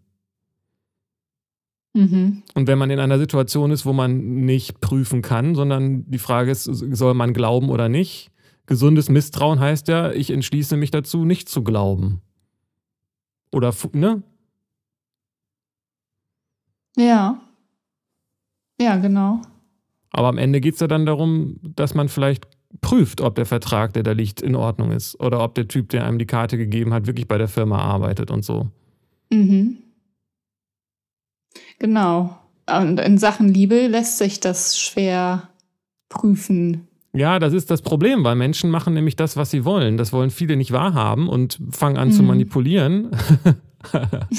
[1.93, 2.43] Mhm.
[2.55, 6.51] Und wenn man in einer Situation ist, wo man nicht prüfen kann, sondern die Frage
[6.51, 8.31] ist, soll man glauben oder nicht?
[8.65, 12.21] Gesundes Misstrauen heißt ja, ich entschließe mich dazu, nicht zu glauben.
[13.51, 14.23] Oder, ne?
[16.97, 17.41] Ja.
[18.79, 19.41] Ja, genau.
[20.11, 22.47] Aber am Ende geht es ja dann darum, dass man vielleicht
[22.81, 25.19] prüft, ob der Vertrag, der da liegt, in Ordnung ist.
[25.19, 28.31] Oder ob der Typ, der einem die Karte gegeben hat, wirklich bei der Firma arbeitet
[28.31, 28.69] und so.
[29.31, 29.82] Mhm.
[31.79, 32.37] Genau.
[32.65, 35.49] Und in Sachen Liebe lässt sich das schwer
[36.09, 36.87] prüfen.
[37.15, 39.97] Ja, das ist das Problem, weil Menschen machen nämlich das, was sie wollen.
[39.97, 42.13] Das wollen viele nicht wahrhaben und fangen an mhm.
[42.13, 43.11] zu manipulieren.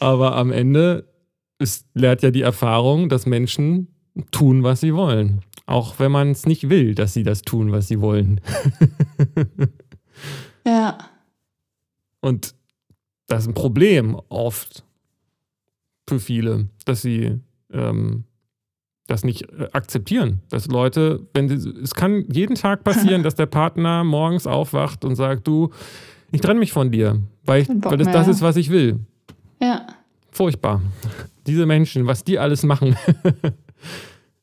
[0.00, 1.08] Aber am Ende
[1.58, 3.88] ist, lehrt ja die Erfahrung, dass Menschen
[4.30, 5.42] tun, was sie wollen.
[5.66, 8.40] Auch wenn man es nicht will, dass sie das tun, was sie wollen.
[10.66, 10.98] ja.
[12.20, 12.54] Und
[13.26, 14.84] das ist ein Problem oft
[16.08, 17.40] für viele, dass sie
[17.72, 18.24] ähm,
[19.06, 20.40] das nicht äh, akzeptieren.
[20.50, 25.16] Dass Leute, wenn sie, es kann jeden Tag passieren, dass der Partner morgens aufwacht und
[25.16, 25.70] sagt, du,
[26.30, 29.00] ich trenne mich von dir, weil, ich, weil das, das ist, was ich will.
[29.60, 29.86] Ja.
[30.30, 30.82] Furchtbar.
[31.46, 32.96] Diese Menschen, was die alles machen.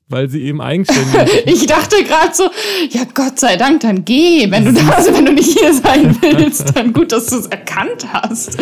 [0.08, 1.46] weil sie eben eigenständig.
[1.46, 2.44] ich dachte gerade so,
[2.90, 6.16] ja Gott sei Dank, dann geh, wenn du da, also wenn du nicht hier sein
[6.22, 8.58] willst, dann gut, dass du es erkannt hast.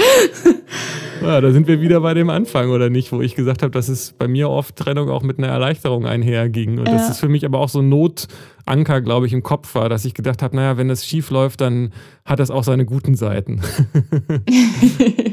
[1.22, 3.90] ja, da sind wir wieder bei dem Anfang oder nicht, wo ich gesagt habe, dass
[3.90, 6.94] es bei mir oft Trennung auch mit einer Erleichterung einherging und ja.
[6.94, 10.06] das ist für mich aber auch so ein Notanker, glaube ich, im Kopf war, dass
[10.06, 11.92] ich gedacht habe, naja, wenn das schief läuft, dann
[12.24, 13.60] hat das auch seine guten Seiten.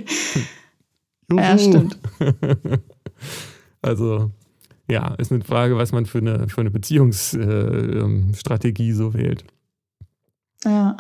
[1.33, 1.99] ja, stimmt.
[3.81, 4.33] also
[4.91, 9.45] ja, ist eine Frage, was man für eine, für eine Beziehungsstrategie äh, so wählt.
[10.65, 10.97] Ja.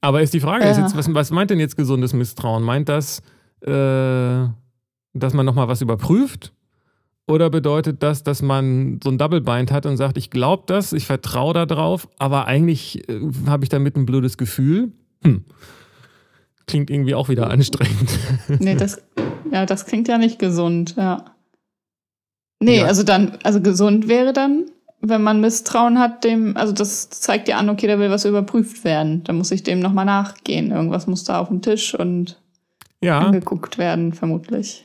[0.00, 0.70] Aber ist die Frage, ja.
[0.70, 2.62] ist jetzt, was, was meint denn jetzt gesundes Misstrauen?
[2.62, 3.22] Meint das,
[3.62, 4.46] äh,
[5.12, 6.52] dass man nochmal was überprüft?
[7.26, 10.92] Oder bedeutet das, dass man so ein Double Bind hat und sagt, ich glaube das,
[10.92, 14.92] ich vertraue da drauf, aber eigentlich äh, habe ich damit ein blödes Gefühl?
[15.22, 15.44] Hm.
[16.66, 18.18] Klingt irgendwie auch wieder anstrengend.
[18.48, 19.02] Nee, das,
[19.52, 21.24] ja, das klingt ja nicht gesund, ja.
[22.60, 22.86] Nee, ja.
[22.86, 24.66] also dann, also gesund wäre dann,
[25.00, 28.84] wenn man Misstrauen hat, dem, also das zeigt ja an, okay, da will was überprüft
[28.84, 29.24] werden.
[29.24, 30.70] Da muss ich dem nochmal nachgehen.
[30.70, 32.38] Irgendwas muss da auf dem Tisch und
[33.00, 33.18] ja.
[33.18, 34.84] angeguckt werden, vermutlich.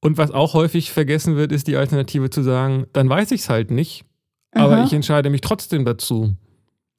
[0.00, 3.48] Und was auch häufig vergessen wird, ist die Alternative zu sagen, dann weiß ich es
[3.48, 4.04] halt nicht,
[4.52, 4.84] aber Aha.
[4.84, 6.34] ich entscheide mich trotzdem dazu.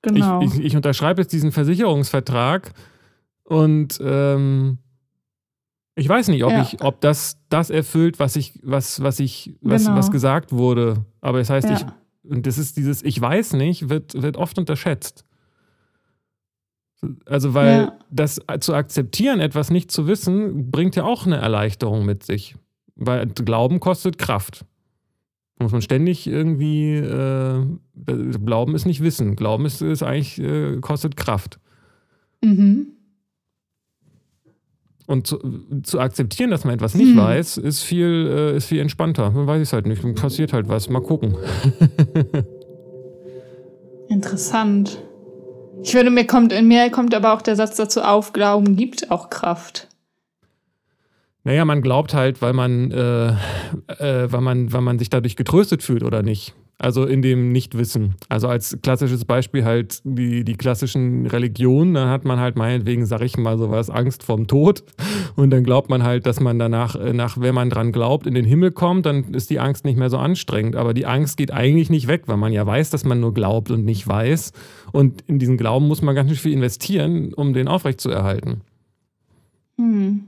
[0.01, 0.41] Genau.
[0.41, 2.73] Ich, ich, ich unterschreibe jetzt diesen Versicherungsvertrag
[3.43, 4.79] und ähm,
[5.95, 6.61] ich weiß nicht, ob ja.
[6.61, 9.97] ich, ob das das erfüllt, was ich, was, was ich, was, genau.
[9.97, 11.05] was gesagt wurde.
[11.21, 11.75] Aber das heißt, ja.
[11.75, 11.85] ich,
[12.29, 15.23] und das ist dieses Ich weiß nicht, wird, wird oft unterschätzt.
[17.25, 17.99] Also, weil ja.
[18.09, 22.55] das zu akzeptieren, etwas nicht zu wissen, bringt ja auch eine Erleichterung mit sich.
[22.95, 24.65] Weil Glauben kostet Kraft.
[25.59, 27.65] Muss man ständig irgendwie, äh,
[28.43, 29.35] Glauben ist nicht Wissen.
[29.37, 31.59] Glauben ist, ist eigentlich, äh, kostet Kraft.
[32.43, 32.94] Mhm.
[35.07, 35.37] Und zu,
[35.83, 37.17] zu, akzeptieren, dass man etwas nicht hm.
[37.17, 39.29] weiß, ist viel, äh, ist viel entspannter.
[39.29, 40.03] Man weiß es halt nicht.
[40.03, 40.89] Dann passiert halt was.
[40.89, 41.37] Mal gucken.
[44.09, 44.99] Interessant.
[45.83, 49.11] Ich würde mir kommt, in mir kommt aber auch der Satz dazu auf, Glauben gibt
[49.11, 49.89] auch Kraft.
[51.43, 53.27] Naja, man glaubt halt, weil man, äh,
[53.99, 56.55] äh, weil man, weil man sich dadurch getröstet fühlt oder nicht.
[56.77, 58.15] Also in dem Nichtwissen.
[58.27, 63.21] Also als klassisches Beispiel halt die, die klassischen Religionen, dann hat man halt meinetwegen, sag
[63.21, 64.83] ich mal, sowas, Angst vorm Tod.
[65.37, 68.33] Und dann glaubt man halt, dass man danach, äh, nach, wenn man dran glaubt, in
[68.33, 70.75] den Himmel kommt, dann ist die Angst nicht mehr so anstrengend.
[70.75, 73.71] Aber die Angst geht eigentlich nicht weg, weil man ja weiß, dass man nur glaubt
[73.71, 74.51] und nicht weiß.
[74.91, 78.61] Und in diesen Glauben muss man ganz schön viel investieren, um den aufrechtzuerhalten.
[79.77, 80.27] Hm.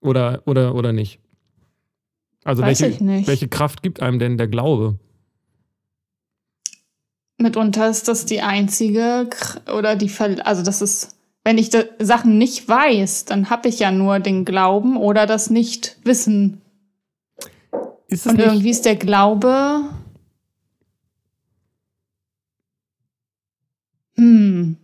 [0.00, 1.20] Oder, oder, oder nicht?
[2.44, 4.98] Also Weiß welche, welche Kraft gibt einem denn der Glaube?
[7.38, 9.28] Mitunter ist das die einzige
[9.74, 13.90] oder die Ver also das ist wenn ich Sachen nicht weiß, dann habe ich ja
[13.90, 16.60] nur den Glauben oder das Nichtwissen.
[18.06, 19.84] Ist Und irgendwie ist der Glaube
[24.16, 24.76] hm.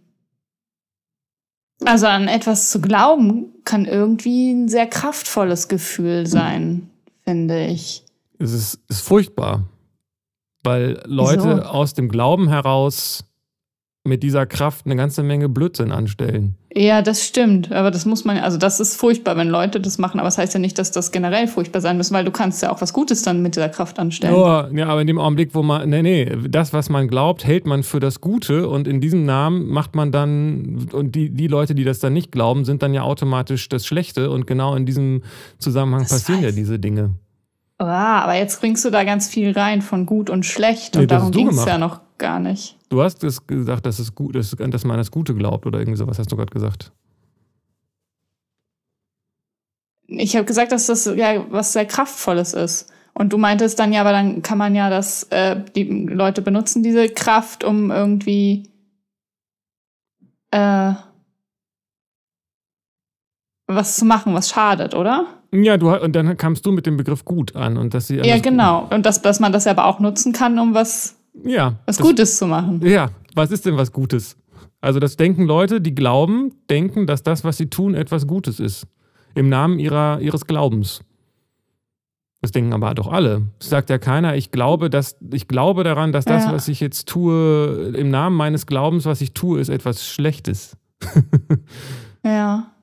[1.84, 6.88] Also an etwas zu glauben kann irgendwie ein sehr kraftvolles Gefühl sein,
[7.24, 8.04] finde ich.
[8.38, 9.68] Es ist, ist furchtbar
[10.64, 11.62] weil Leute Wieso?
[11.62, 13.24] aus dem Glauben heraus
[14.06, 16.56] mit dieser Kraft eine ganze Menge Blödsinn anstellen.
[16.76, 17.72] Ja, das stimmt.
[17.72, 20.20] Aber das muss man, also das ist furchtbar, wenn Leute das machen.
[20.20, 22.62] Aber es das heißt ja nicht, dass das generell furchtbar sein muss, weil du kannst
[22.62, 24.34] ja auch was Gutes dann mit dieser Kraft anstellen.
[24.34, 27.66] Oh, ja, aber in dem Augenblick, wo man, nee, nee, das, was man glaubt, hält
[27.66, 31.74] man für das Gute und in diesem Namen macht man dann, und die, die Leute,
[31.74, 35.22] die das dann nicht glauben, sind dann ja automatisch das Schlechte und genau in diesem
[35.58, 36.50] Zusammenhang das passieren weiß.
[36.50, 37.14] ja diese Dinge.
[37.78, 41.10] Ah, aber jetzt bringst du da ganz viel rein von gut und schlecht nee, und
[41.10, 42.78] darum ging es ja noch gar nicht.
[42.88, 45.98] Du hast es gesagt, dass, es gut ist, dass man das Gute glaubt oder irgendwie
[45.98, 46.92] sowas hast du gerade gesagt.
[50.06, 52.92] Ich habe gesagt, dass das ja was sehr Kraftvolles ist.
[53.14, 56.82] Und du meintest dann ja, aber dann kann man ja das, äh, die Leute benutzen
[56.82, 58.70] diese Kraft, um irgendwie
[60.50, 60.92] äh,
[63.66, 65.26] was zu machen, was schadet, oder?
[65.62, 68.16] Ja, du, und dann kamst du mit dem Begriff gut an und dass sie.
[68.16, 68.88] Ja, genau.
[68.90, 72.38] Und dass, dass man das aber auch nutzen kann, um was, ja, was das, Gutes
[72.38, 72.80] zu machen.
[72.84, 74.36] Ja, was ist denn was Gutes?
[74.80, 78.86] Also, das denken Leute, die glauben, denken, dass das, was sie tun, etwas Gutes ist.
[79.34, 81.02] Im Namen ihrer, ihres Glaubens.
[82.40, 83.48] Das denken aber doch alle.
[83.58, 86.52] Es sagt ja keiner, ich glaube, dass, ich glaube daran, dass das, ja.
[86.52, 90.76] was ich jetzt tue, im Namen meines Glaubens, was ich tue, ist etwas Schlechtes.
[92.22, 92.73] ja.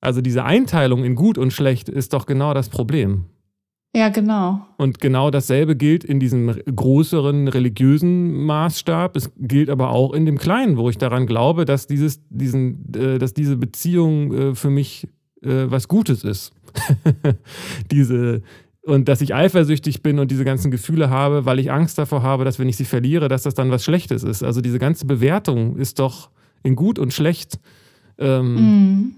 [0.00, 3.26] Also diese Einteilung in gut und schlecht ist doch genau das Problem.
[3.96, 4.60] Ja, genau.
[4.76, 9.16] Und genau dasselbe gilt in diesem größeren religiösen Maßstab.
[9.16, 13.18] Es gilt aber auch in dem kleinen, wo ich daran glaube, dass, dieses, diesen, äh,
[13.18, 15.08] dass diese Beziehung äh, für mich
[15.40, 16.52] äh, was Gutes ist.
[17.90, 18.42] diese,
[18.82, 22.44] und dass ich eifersüchtig bin und diese ganzen Gefühle habe, weil ich Angst davor habe,
[22.44, 24.42] dass wenn ich sie verliere, dass das dann was Schlechtes ist.
[24.42, 26.28] Also diese ganze Bewertung ist doch
[26.62, 27.58] in gut und schlecht.
[28.18, 29.12] Ähm, mm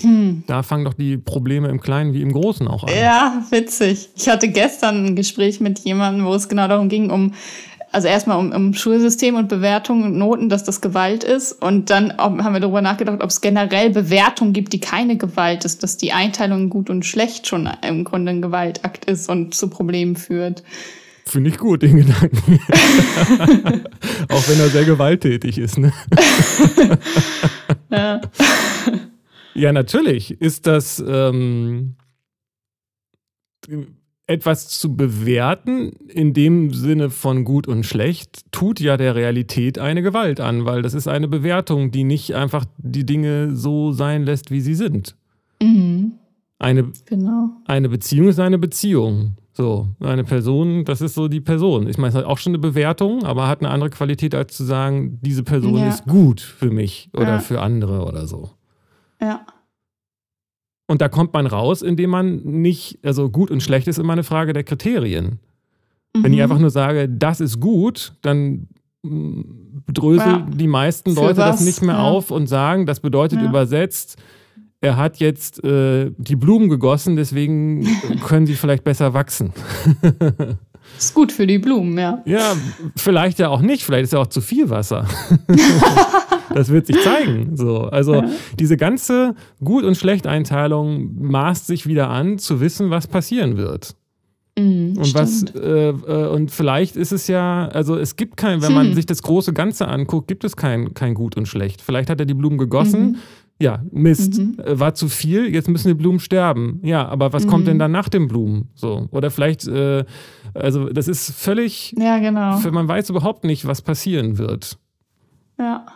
[0.00, 0.44] hm.
[0.46, 2.90] Da fangen doch die Probleme im Kleinen wie im Großen auch an.
[2.94, 4.08] Ja, witzig.
[4.16, 7.32] Ich hatte gestern ein Gespräch mit jemandem, wo es genau darum ging, um
[7.92, 11.52] also erstmal um, um Schulsystem und Bewertung und Noten, dass das Gewalt ist.
[11.52, 15.82] Und dann haben wir darüber nachgedacht, ob es generell Bewertungen gibt, die keine Gewalt ist,
[15.82, 20.16] dass die Einteilung gut und schlecht schon im Grunde ein Gewaltakt ist und zu Problemen
[20.16, 20.62] führt.
[21.26, 22.60] Finde ich gut, den Gedanken.
[24.28, 25.92] Auch wenn er sehr gewalttätig ist, ne?
[27.90, 28.20] ja.
[29.54, 31.96] Ja, natürlich ist das ähm,
[34.26, 40.02] etwas zu bewerten in dem Sinne von gut und schlecht, tut ja der Realität eine
[40.02, 44.50] Gewalt an, weil das ist eine Bewertung, die nicht einfach die Dinge so sein lässt,
[44.50, 45.16] wie sie sind.
[45.60, 46.12] Mhm.
[46.58, 47.50] Eine, genau.
[47.66, 49.36] eine Beziehung ist eine Beziehung.
[49.54, 51.86] So, eine Person, das ist so die Person.
[51.86, 54.64] Ich meine, es hat auch schon eine Bewertung, aber hat eine andere Qualität, als zu
[54.64, 55.88] sagen, diese Person ja.
[55.88, 57.38] ist gut für mich oder ja.
[57.38, 58.50] für andere oder so.
[59.22, 59.46] Ja.
[60.88, 64.24] Und da kommt man raus, indem man nicht, also gut und schlecht ist immer eine
[64.24, 65.38] Frage der Kriterien.
[66.14, 66.24] Mhm.
[66.24, 66.42] Wenn ich mhm.
[66.42, 68.68] einfach nur sage, das ist gut, dann
[69.02, 70.46] dröseln ja.
[70.52, 72.02] die meisten Leute das nicht mehr ja.
[72.02, 73.48] auf und sagen, das bedeutet ja.
[73.48, 74.16] übersetzt,
[74.80, 77.86] er hat jetzt äh, die Blumen gegossen, deswegen
[78.26, 79.52] können sie vielleicht besser wachsen.
[80.98, 82.22] Ist gut für die Blumen, ja.
[82.24, 82.54] Ja,
[82.96, 85.06] vielleicht ja auch nicht, vielleicht ist ja auch zu viel Wasser.
[86.54, 87.56] das wird sich zeigen.
[87.56, 88.28] So, also ja.
[88.58, 93.96] diese ganze Gut- und Schlechteinteilung maßt sich wieder an, zu wissen, was passieren wird.
[94.58, 98.68] Mm, und was äh, äh, und vielleicht ist es ja, also es gibt kein, wenn
[98.68, 98.74] hm.
[98.74, 101.80] man sich das große Ganze anguckt, gibt es kein, kein Gut und Schlecht.
[101.80, 103.02] Vielleicht hat er die Blumen gegossen.
[103.02, 103.16] Mhm.
[103.60, 104.58] Ja, Mist, mhm.
[104.58, 106.80] Äh, war zu viel, jetzt müssen die Blumen sterben.
[106.82, 107.48] Ja, aber was mhm.
[107.48, 108.70] kommt denn dann nach den Blumen?
[108.74, 109.06] So.
[109.12, 110.04] Oder vielleicht, äh,
[110.52, 112.58] also das ist völlig, ja, genau.
[112.70, 114.78] man weiß überhaupt nicht, was passieren wird.
[115.58, 115.86] Ja.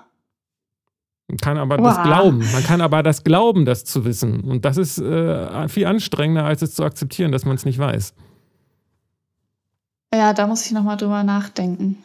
[1.28, 1.86] Man kann aber wow.
[1.86, 2.38] das glauben.
[2.52, 4.42] Man kann aber das glauben, das zu wissen.
[4.42, 8.14] Und das ist äh, viel anstrengender, als es zu akzeptieren, dass man es nicht weiß.
[10.14, 11.98] Ja, da muss ich nochmal drüber nachdenken.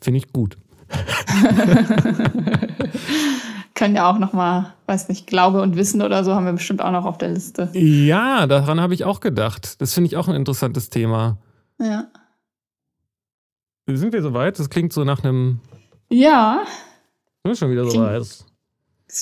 [0.00, 0.56] Finde ich gut.
[3.82, 6.92] Können ja auch nochmal, weiß nicht, Glaube und Wissen oder so haben wir bestimmt auch
[6.92, 7.68] noch auf der Liste.
[7.72, 9.80] Ja, daran habe ich auch gedacht.
[9.80, 11.38] Das finde ich auch ein interessantes Thema.
[11.80, 12.06] Ja.
[13.88, 14.56] Sind wir soweit?
[14.60, 15.58] Das klingt so nach einem.
[16.10, 16.62] Ja.
[16.64, 18.44] Sind wir schon wieder soweit?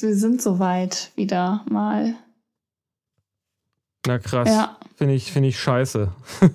[0.00, 2.16] Wir sind soweit wieder mal.
[4.06, 4.46] Na krass.
[4.46, 4.76] Ja.
[5.00, 6.10] Finde ich, find ich scheiße.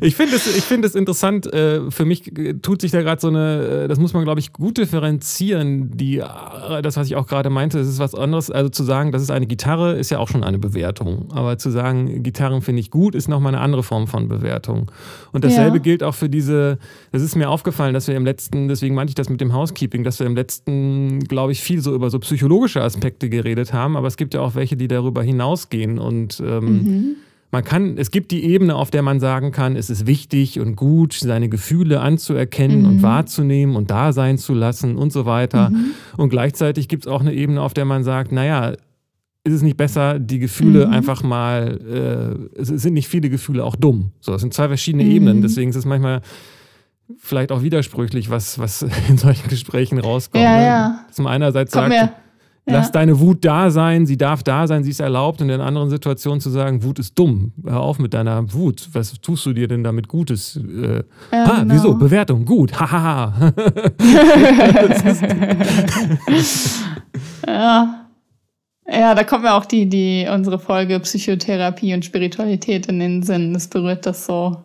[0.00, 1.46] ich finde es, find es interessant.
[1.54, 4.52] Äh, für mich tut sich da gerade so eine, äh, das muss man, glaube ich,
[4.52, 5.96] gut differenzieren.
[5.96, 8.50] Die, äh, das, was ich auch gerade meinte, das ist was anderes.
[8.50, 11.28] Also zu sagen, das ist eine Gitarre, ist ja auch schon eine Bewertung.
[11.30, 14.90] Aber zu sagen, Gitarren finde ich gut, ist nochmal eine andere Form von Bewertung.
[15.30, 15.82] Und dasselbe ja.
[15.84, 16.80] gilt auch für diese,
[17.12, 20.02] das ist mir aufgefallen, dass wir im letzten, deswegen meinte ich das mit dem Housekeeping,
[20.02, 23.96] dass wir im letzten, glaube ich, viel so über so psychologische Aspekte geredet haben.
[23.96, 27.16] Aber es gibt ja auch welche, die darüber hinausgehen und ähm, mhm.
[27.52, 30.74] Man kann, es gibt die Ebene, auf der man sagen kann, es ist wichtig und
[30.76, 32.86] gut, seine Gefühle anzuerkennen mhm.
[32.86, 35.70] und wahrzunehmen und da sein zu lassen und so weiter.
[35.70, 35.92] Mhm.
[36.16, 38.72] Und gleichzeitig gibt es auch eine Ebene, auf der man sagt, naja,
[39.44, 40.92] ist es nicht besser, die Gefühle mhm.
[40.92, 44.10] einfach mal, äh, es sind nicht viele Gefühle auch dumm.
[44.20, 45.10] So, es sind zwei verschiedene mhm.
[45.12, 45.42] Ebenen.
[45.42, 46.22] Deswegen ist es manchmal
[47.16, 50.42] vielleicht auch widersprüchlich, was, was in solchen Gesprächen rauskommt.
[50.42, 50.64] Ja, ne?
[50.66, 51.04] ja.
[51.12, 51.94] Zum einerseits sagt,
[52.68, 55.40] Lass deine Wut da sein, sie darf da sein, sie ist erlaubt.
[55.40, 57.52] Und in anderen Situationen zu sagen, Wut ist dumm.
[57.64, 58.88] Hör auf mit deiner Wut.
[58.92, 60.56] Was tust du dir denn damit Gutes?
[60.56, 61.74] Äh, ja, ah, genau.
[61.74, 61.94] wieso?
[61.94, 62.72] Bewertung, gut.
[62.78, 63.52] Hahaha.
[67.46, 68.02] ja.
[68.88, 73.52] Ja, da kommt mir auch die, die, unsere Folge Psychotherapie und Spiritualität in den Sinn.
[73.52, 74.64] Das berührt das so,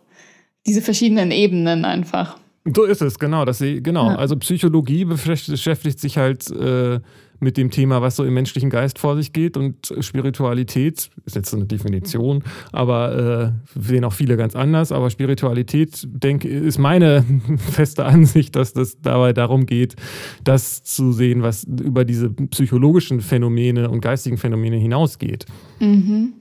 [0.66, 2.38] diese verschiedenen Ebenen einfach.
[2.76, 3.46] So ist es, genau.
[3.46, 4.12] Dass sie, genau.
[4.12, 4.16] Ja.
[4.18, 7.00] Also Psychologie beschäftigt sich halt äh,
[7.42, 9.58] mit dem Thema, was so im menschlichen Geist vor sich geht.
[9.58, 14.92] Und Spiritualität ist jetzt so eine Definition, aber äh, sehen auch viele ganz anders.
[14.92, 17.26] Aber Spiritualität, denke ist meine
[17.58, 19.96] feste Ansicht, dass das dabei darum geht,
[20.44, 25.46] das zu sehen, was über diese psychologischen Phänomene und geistigen Phänomene hinausgeht.
[25.80, 26.34] Mhm.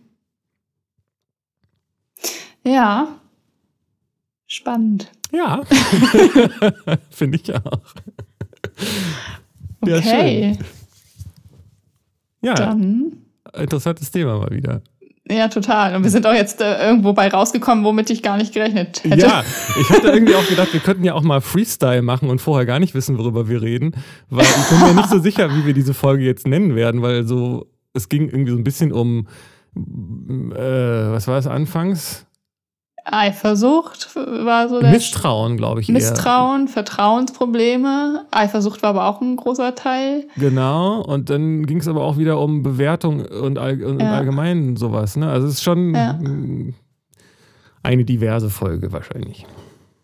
[2.62, 3.16] Ja.
[4.46, 5.10] Spannend.
[5.32, 5.62] Ja.
[7.10, 7.80] Finde ich auch.
[9.80, 10.58] Okay.
[10.58, 10.64] Ja,
[12.42, 13.12] ja, Dann.
[13.54, 14.82] interessantes Thema mal wieder.
[15.30, 15.94] Ja, total.
[15.94, 19.20] Und wir sind auch jetzt äh, irgendwo bei rausgekommen, womit ich gar nicht gerechnet hätte.
[19.20, 19.44] Ja,
[19.80, 22.80] ich hatte irgendwie auch gedacht, wir könnten ja auch mal Freestyle machen und vorher gar
[22.80, 23.92] nicht wissen, worüber wir reden.
[24.28, 27.26] Weil ich bin mir nicht so sicher, wie wir diese Folge jetzt nennen werden, weil
[27.26, 29.28] so, es ging irgendwie so ein bisschen um,
[29.76, 32.26] äh, was war es anfangs?
[33.12, 35.88] Eifersucht war so der Misstrauen, glaube ich.
[35.88, 36.72] Misstrauen, eher.
[36.72, 38.26] Vertrauensprobleme.
[38.30, 40.26] Eifersucht war aber auch ein großer Teil.
[40.36, 44.14] Genau, und dann ging es aber auch wieder um Bewertung und, all, und ja.
[44.14, 45.16] allgemein sowas.
[45.16, 45.28] Ne?
[45.28, 46.18] Also es ist schon ja.
[47.82, 49.46] eine diverse Folge wahrscheinlich.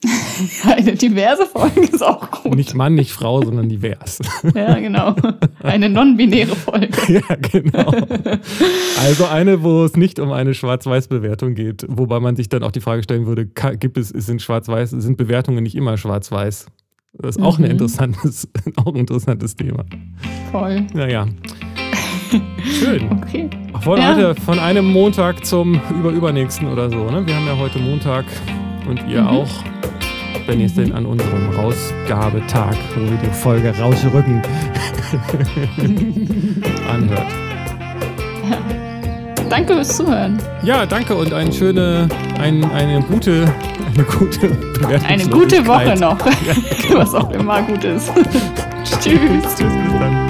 [0.64, 2.55] Eine diverse Folge ist auch gut.
[2.55, 4.18] Nicht Mann, nicht Frau, sondern divers.
[4.55, 5.14] Ja, genau.
[5.62, 6.88] Eine non-binäre Folge.
[7.09, 7.92] Ja, genau.
[9.01, 12.80] Also eine, wo es nicht um eine Schwarz-Weiß-Bewertung geht, wobei man sich dann auch die
[12.80, 16.66] Frage stellen würde, gibt es, sind Schwarz-Weiß, sind Bewertungen nicht immer schwarz-weiß?
[17.18, 17.64] Das ist auch, mhm.
[17.64, 19.84] ein interessantes, auch ein interessantes Thema.
[20.51, 20.86] Voll.
[20.92, 21.26] Naja.
[22.64, 23.11] Schön.
[23.12, 23.49] Okay.
[23.80, 24.14] Von, ja.
[24.14, 27.09] heute, von einem Montag zum überübernächsten oder so.
[27.11, 27.26] Ne?
[27.26, 28.24] Wir haben ja heute Montag
[28.87, 29.28] und ihr mhm.
[29.28, 29.49] auch
[30.47, 34.43] wenn ihr es denn an unserem Rausgabetag, wo wir die Folge rausrücken,
[36.93, 37.26] anhört.
[38.49, 38.59] Ja.
[39.49, 40.39] Danke fürs Zuhören.
[40.62, 42.09] Ja, danke und eine schöne,
[42.39, 43.53] ein, eine gute,
[43.95, 44.51] eine gute
[45.07, 46.24] Eine gute Woche noch.
[46.26, 46.32] Ja,
[46.82, 46.99] genau.
[47.01, 48.12] Was auch immer gut ist.
[48.84, 49.01] Tschüss.
[49.01, 50.26] Tschüss, bis dann.